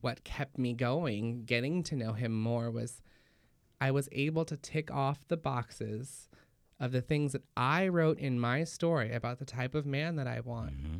[0.00, 3.00] what kept me going, getting to know him more was
[3.82, 6.28] I was able to tick off the boxes
[6.78, 10.26] of the things that I wrote in my story about the type of man that
[10.28, 10.72] I want.
[10.72, 10.96] Mm-hmm.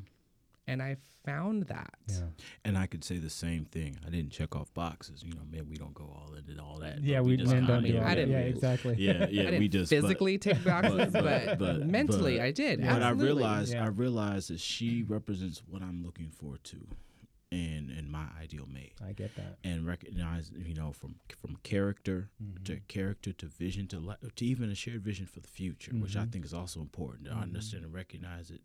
[0.66, 1.95] And I found that.
[2.09, 2.16] Yeah.
[2.64, 3.97] And I could say the same thing.
[4.05, 5.22] I didn't check off boxes.
[5.22, 7.03] You know, man, we don't go all into all that.
[7.05, 8.14] Yeah, we, just men don't do I that.
[8.16, 8.97] didn't- Yeah, exactly.
[8.99, 12.80] Yeah, yeah, I didn't we just but- physically tick boxes, but, mentally but- I did.
[12.80, 12.95] Yeah.
[12.95, 13.85] But I realized Yeah.
[13.85, 16.76] I realized that she represents what I'm looking for to,
[17.53, 19.59] and and my ideal mate, I get that.
[19.62, 22.64] and recognize you know from from character Mm-hmm.
[22.64, 26.16] to character to vision to li- to even a shared vision for the future, which
[26.16, 26.32] I Mhm.
[26.32, 27.42] think is also important to Mhm.
[27.42, 28.62] understand and recognize it.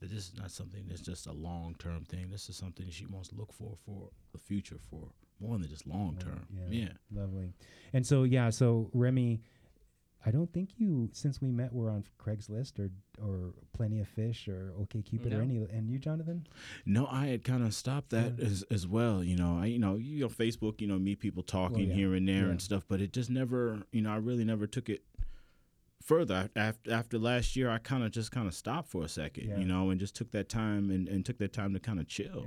[0.00, 2.30] That this is not something that's just a long term thing.
[2.30, 5.86] This is something she wants to look for for the future for more than just
[5.86, 6.46] long term.
[6.54, 6.68] Yeah.
[6.70, 6.92] Yeah.
[7.10, 7.52] Lovely.
[7.92, 9.42] And so yeah, so Remy,
[10.26, 12.90] I don't think you since we met were on Craigslist or
[13.24, 16.46] or Plenty of Fish or OK Cupid or any and you Jonathan?
[16.84, 18.44] No, I had kind of stopped that Yeah.
[18.46, 19.22] as as well.
[19.22, 21.94] You know, I you know you know Facebook, you know, meet people talking yeah.
[21.94, 22.50] here and there Yeah.
[22.50, 25.02] and stuff, but it just never, you know, I really never took it
[26.02, 26.50] further.
[26.56, 29.58] After after last year, I kind of just kind of stopped for a second, Yeah.
[29.58, 32.08] you know, and just took that time and, and took that time to kind of
[32.08, 32.46] chill.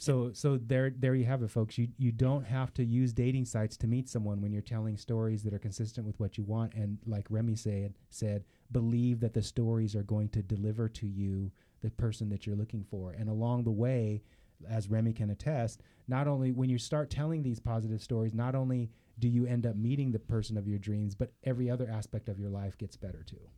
[0.00, 1.76] So so there there you have it folks.
[1.76, 5.42] You you don't have to use dating sites to meet someone when you're telling stories
[5.42, 9.42] that are consistent with what you want and like Remy said said believe that the
[9.42, 13.12] stories are going to deliver to you the person that you're looking for.
[13.12, 14.22] And along the way
[14.70, 18.90] as Remy can attest, not only when you start telling these positive stories, not only
[19.18, 22.40] do you end up meeting the person of your dreams, but every other aspect of
[22.40, 23.50] your life gets better too.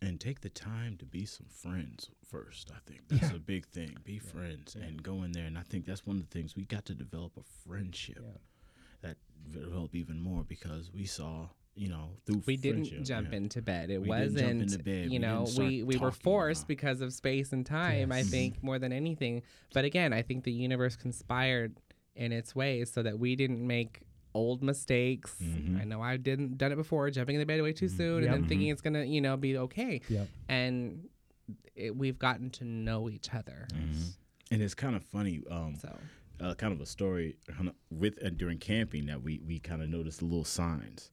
[0.00, 2.70] And take the time to be some friends first.
[2.70, 3.36] I think that's Yeah.
[3.36, 3.96] a big thing.
[4.04, 4.86] Be friends yeah.
[4.86, 5.46] and go in there.
[5.46, 8.38] And I think that's one of the things we got to develop a friendship Yeah.
[9.02, 9.16] that
[9.50, 13.38] developed even more because we saw, you know, through we didn't jump yeah.
[13.38, 13.90] into bed.
[13.90, 15.10] It We wasn't, into bed.
[15.10, 18.62] you know, didn't we, we were forced about- because of space and time, I think,
[18.62, 19.42] more than anything.
[19.74, 21.76] But again, I think the universe conspired
[22.14, 24.02] in its ways so that we didn't make
[24.38, 25.34] old mistakes.
[25.42, 25.80] Mhm.
[25.80, 28.32] I know I didn't done it before, jumping in the bed way too soon Yep.
[28.32, 30.00] and then thinking it's gonna, you know, be okay.
[30.08, 30.28] Yep.
[30.48, 31.08] And
[31.74, 33.66] it, we've gotten to know each other.
[33.72, 34.12] Mhm.
[34.50, 35.42] And it's kind of funny.
[35.50, 35.98] Um, So
[36.40, 37.36] uh, kind of a story
[37.90, 41.10] with and during camping that we we kind of noticed the little signs.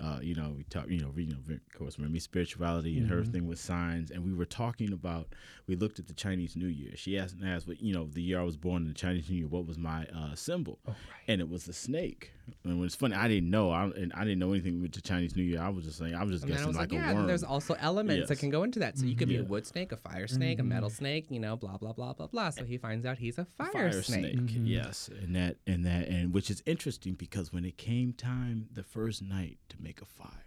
[0.00, 3.22] Uh, you know, we talk, you know, you know, of course, remember spirituality and her
[3.22, 3.32] Mhm.
[3.32, 5.28] thing with signs, and we were talking about.
[5.66, 6.92] We looked at the Chinese New Year.
[6.96, 9.28] She asked, and asked, what you know, the year I was born in the Chinese
[9.30, 10.78] New Year, what was my uh, symbol?
[10.86, 10.96] Oh, right.
[11.28, 12.32] And it was a snake.
[12.62, 15.00] And when it's funny, I didn't know, I, and I didn't know anything with the
[15.00, 15.60] Chinese New Year.
[15.60, 17.20] I was just saying, I was just and guessing was like, like, yeah, a worm.
[17.22, 18.98] and there's also elements that can go into that.
[18.98, 19.40] So you could be Yeah.
[19.40, 22.26] a wood snake, a fire snake, a metal snake, you know, blah blah blah blah
[22.28, 22.50] blah.
[22.50, 24.36] So he finds out he's a fire, fire snake.
[24.36, 24.36] snake.
[24.60, 24.68] Mhm.
[24.68, 28.82] Yes, and that and that and which is interesting because when it came time the
[28.84, 30.46] first night to make a fire,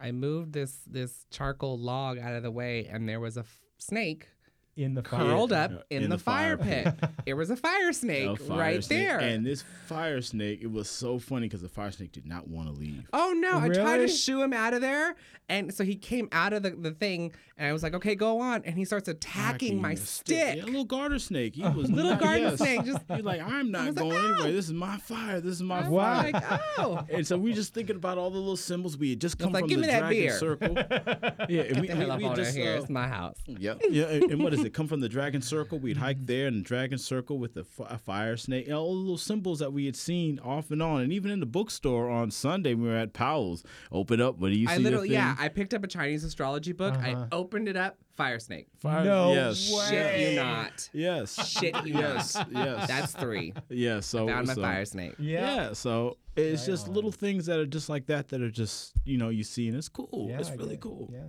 [0.00, 3.60] I moved this this charcoal log out of the way, and there was a f-
[3.78, 4.28] snake
[4.74, 5.20] In the fire.
[5.20, 6.94] curled up Yeah, in, the, fire, pit.
[7.26, 9.06] it was a fire snake a fire right snake.
[9.06, 9.18] there.
[9.18, 12.68] And this fire snake, it was so funny because the fire snake did not want
[12.68, 13.06] to leave.
[13.12, 13.58] Oh no!
[13.58, 15.14] I tried to shoo him out of there,
[15.50, 18.40] and so he came out of the, the thing, and I was like, "Okay, go
[18.40, 20.56] on." And he starts attacking my the stick.
[20.56, 21.54] Yeah, little garter snake.
[21.54, 22.58] He was Little not- garden yes.
[22.58, 24.52] snake, just He's like, I'm not was like, going anywhere.
[24.52, 25.40] This is my fire.
[25.42, 26.22] This is my I was Wow.
[26.22, 26.32] fire.
[26.32, 26.44] like,
[26.78, 29.52] oh, And so we just thinking about all the little symbols we had just come
[29.52, 30.76] like, from "Give the me that dragon beer." circle.
[31.48, 32.74] Yeah, and we, get the hell we, up we just here!
[32.74, 33.36] uh, It's my house.
[33.46, 34.04] yeah, yeah.
[34.04, 34.74] And, and what is it?
[34.74, 35.78] Come from the dragon circle.
[35.78, 38.66] We'd hike there in the dragon circle with the fi- fire snake.
[38.66, 41.40] and all the little symbols that we had seen off and on, and even in
[41.40, 43.64] the bookstore on Sunday we were at Powell's.
[43.90, 44.38] Open up.
[44.38, 44.74] What do you see?
[44.74, 45.34] I literally, yeah.
[45.38, 46.94] I picked up a Chinese astrology book.
[46.94, 47.26] Uh-huh.
[47.30, 48.66] I opened it up, fire snake.
[48.80, 49.86] Fire, No yes, way.
[49.88, 50.36] Shit you Hey.
[50.36, 50.90] not.
[50.92, 51.48] Yes.
[51.48, 52.34] Shit you Yes.
[52.34, 52.48] not.
[52.52, 52.88] Yes.
[52.88, 53.52] That's three.
[53.68, 54.00] yeah.
[54.00, 55.14] So Found my so- fire snake.
[55.18, 55.72] Yeah.
[55.72, 56.94] so it's Right just on.
[56.94, 59.76] little things that are just like that that are just you know you see and
[59.76, 60.26] it's cool.
[60.30, 61.10] Yeah, it's I really get cool.
[61.12, 61.20] Yeah.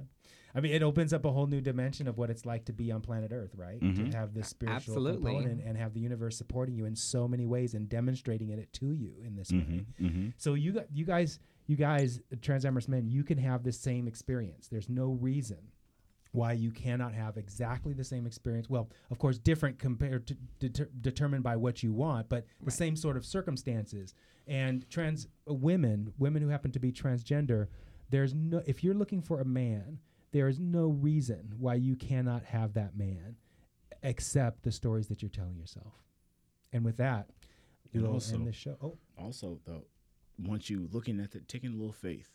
[0.55, 2.91] I mean, it opens up a whole new dimension of what it's like to be
[2.91, 3.79] on planet Earth, right?
[3.79, 4.11] Mhm.
[4.11, 5.33] To have this spiritual Absolutely.
[5.33, 8.93] component and have the universe supporting you in so many ways and demonstrating it to
[8.93, 9.59] you in this way.
[9.59, 10.05] Mm-hmm.
[10.05, 10.29] Mm-hmm.
[10.37, 14.67] So you got you guys, you guys, Transamorous men, you can have the same experience.
[14.67, 15.57] There's no reason
[16.33, 18.69] why you cannot have exactly the same experience.
[18.69, 22.95] Well, of course, different compared to deter, determined by what you want, but the same
[22.95, 24.13] sort of circumstances.
[24.47, 27.67] And trans uh, women, women who happen to be transgender,
[28.09, 29.99] there's no if you're looking for a man,
[30.33, 33.37] there is no reason why you cannot have that man
[34.01, 35.93] except the stories that you're telling yourself.
[36.73, 37.29] And with that,
[37.93, 38.77] we'll also- end the show.
[38.81, 39.85] Oh, also though
[40.39, 42.31] once you looking at the taking a little faith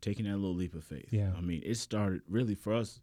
[0.00, 1.34] taking that little leap of faith Yeah.
[1.36, 3.00] i mean it started really for us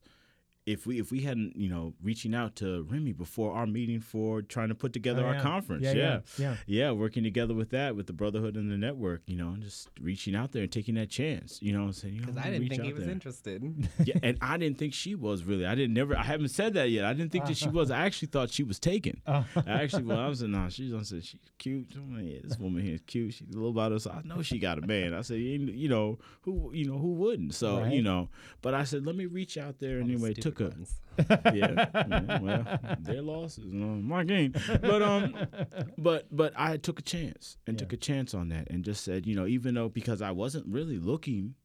[0.67, 4.43] if we if we hadn't you know reaching out to Remy before our meeting for
[4.43, 5.41] trying to put together Oh, our yeah.
[5.41, 6.55] conference Yeah, yeah yeah, yeah.
[6.67, 9.89] yeah working together with that with the brotherhood and the network you know and just
[9.99, 12.51] reaching out there and taking that chance you know saying you know Because I'm I
[12.51, 13.11] didn't think he was there.
[13.11, 13.63] interested.
[14.05, 15.65] yeah, and I didn't think she was really.
[15.65, 16.15] I didn't never.
[16.15, 17.05] I haven't said that yet.
[17.05, 17.89] I didn't think that she was.
[17.89, 19.21] I actually thought she was taken.
[19.25, 19.45] Oh.
[19.55, 20.93] I actually, well, I was like, nah, she's.
[20.93, 21.87] I said she's cute.
[21.95, 23.33] I'm like, yeah, this woman here is cute.
[23.33, 24.05] She's a little about us.
[24.07, 25.13] I know she got a man.
[25.13, 27.53] I said, you you know who, you know who wouldn't.
[27.55, 27.93] So Right.
[27.93, 28.29] you know,
[28.61, 30.31] but I said, let me reach out there All anyway.
[30.33, 34.53] stupid Took a yeah, yeah, well, their losses, no, my gain.
[34.81, 35.35] But um,
[35.97, 39.25] but but I took a chance and took a chance on that and just said,
[39.27, 41.55] you know, even though because I wasn't really looking,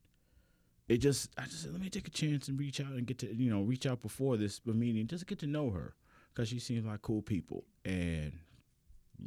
[0.88, 3.18] it just I just said, let me take a chance and reach out and get
[3.20, 5.94] to you know reach out before this meeting, just get to know her
[6.34, 8.32] because she seems like cool people and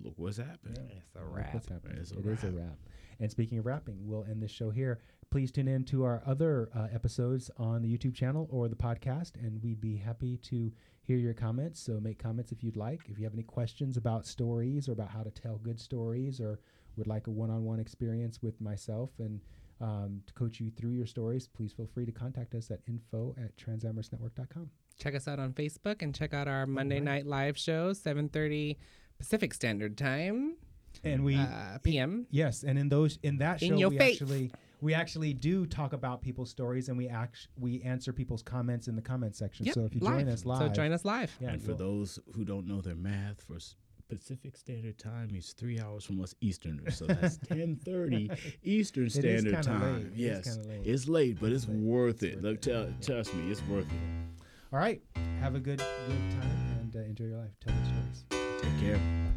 [0.03, 0.75] look what's happening.
[0.97, 1.53] It's a Look wrap.
[1.53, 1.97] what's happening.
[1.99, 2.77] It's a It is a wrap.
[3.19, 4.99] And speaking of rapping, we'll end this show here.
[5.29, 9.35] Please tune in to our other uh, episodes on the YouTube channel or the podcast,
[9.35, 11.79] and we'd be happy to hear your comments.
[11.79, 13.01] So make comments if you'd like.
[13.07, 16.59] If you have any questions about stories or about how to tell good stories, or
[16.95, 19.39] would like a one-on-one experience with myself and
[19.81, 23.35] um, to coach you through your stories, please feel free to contact us at info
[23.41, 24.69] at transamorousnetwork.com.
[24.97, 27.03] Check us out on Facebook and check out our Monday right.
[27.03, 28.75] night live show, 7:30
[29.17, 30.57] Pacific Standard Time,
[31.03, 32.25] And we uh, PM.
[32.31, 34.21] Yes, and in those in that In show your we face.
[34.21, 38.87] actually we actually do talk about people's stories and we act we answer people's comments
[38.87, 39.65] in the comment section.
[39.65, 40.13] Yep, so if you live.
[40.19, 41.35] join us live, So join us live.
[41.41, 43.75] Yeah, and for we'll- those who don't know their math, for s-
[44.07, 48.29] Pacific Standard Time, he's three hours from us Easterners, so that's ten thirty
[48.63, 50.03] Eastern Standard kinda Time.
[50.03, 50.07] late.
[50.15, 50.81] Yes, kinda late.
[50.87, 51.77] it's late, but it's, late.
[51.77, 52.35] worth It's it.
[52.35, 52.61] worth Look, it.
[52.63, 54.43] tell, trust me, it's worth it.
[54.73, 55.01] All right,
[55.41, 57.51] have a good good time and uh, enjoy your life.
[57.59, 58.61] Tell good stories.
[58.63, 59.28] Take care.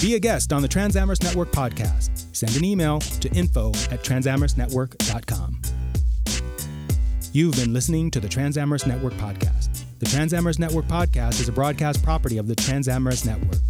[0.00, 2.34] Be a guest on the Transamorous Network podcast.
[2.36, 5.62] Send an email to info at transamorousnetwork.com.
[7.32, 9.84] You've been listening to the Transamorous Network podcast.
[9.98, 13.60] The Transamorous Network podcast is a broadcast property of the Transamorous Network.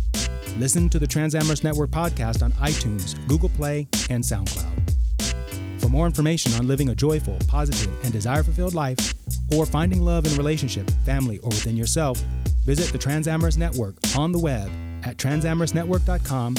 [0.59, 5.81] Listen to the Transamorous Network podcast on iTunes, Google Play, and SoundCloud.
[5.81, 9.15] For more information on living a joyful, positive, and desire fulfilled life,
[9.55, 12.23] or finding love in relationship, family, or within yourself,
[12.65, 14.69] visit the Transamorous Network on the web
[15.05, 16.57] at transamorousnetwork.com,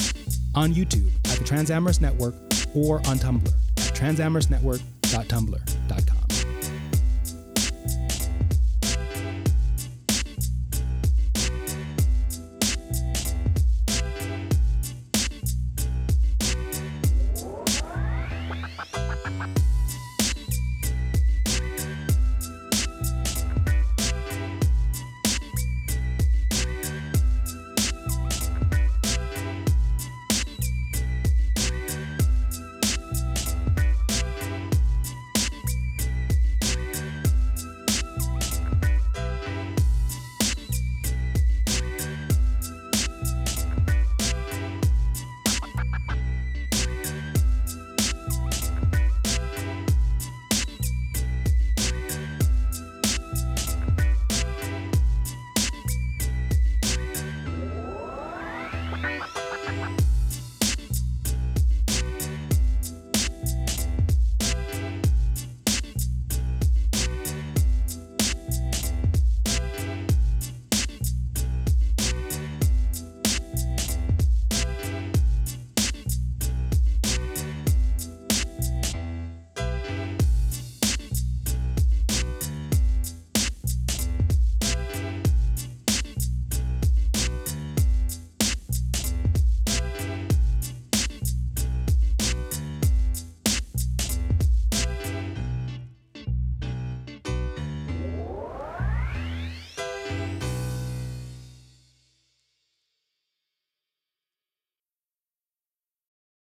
[0.54, 2.34] on YouTube at the Transamorous Network,
[2.74, 6.15] or on Tumblr at transamorousnetwork.tumblr.com.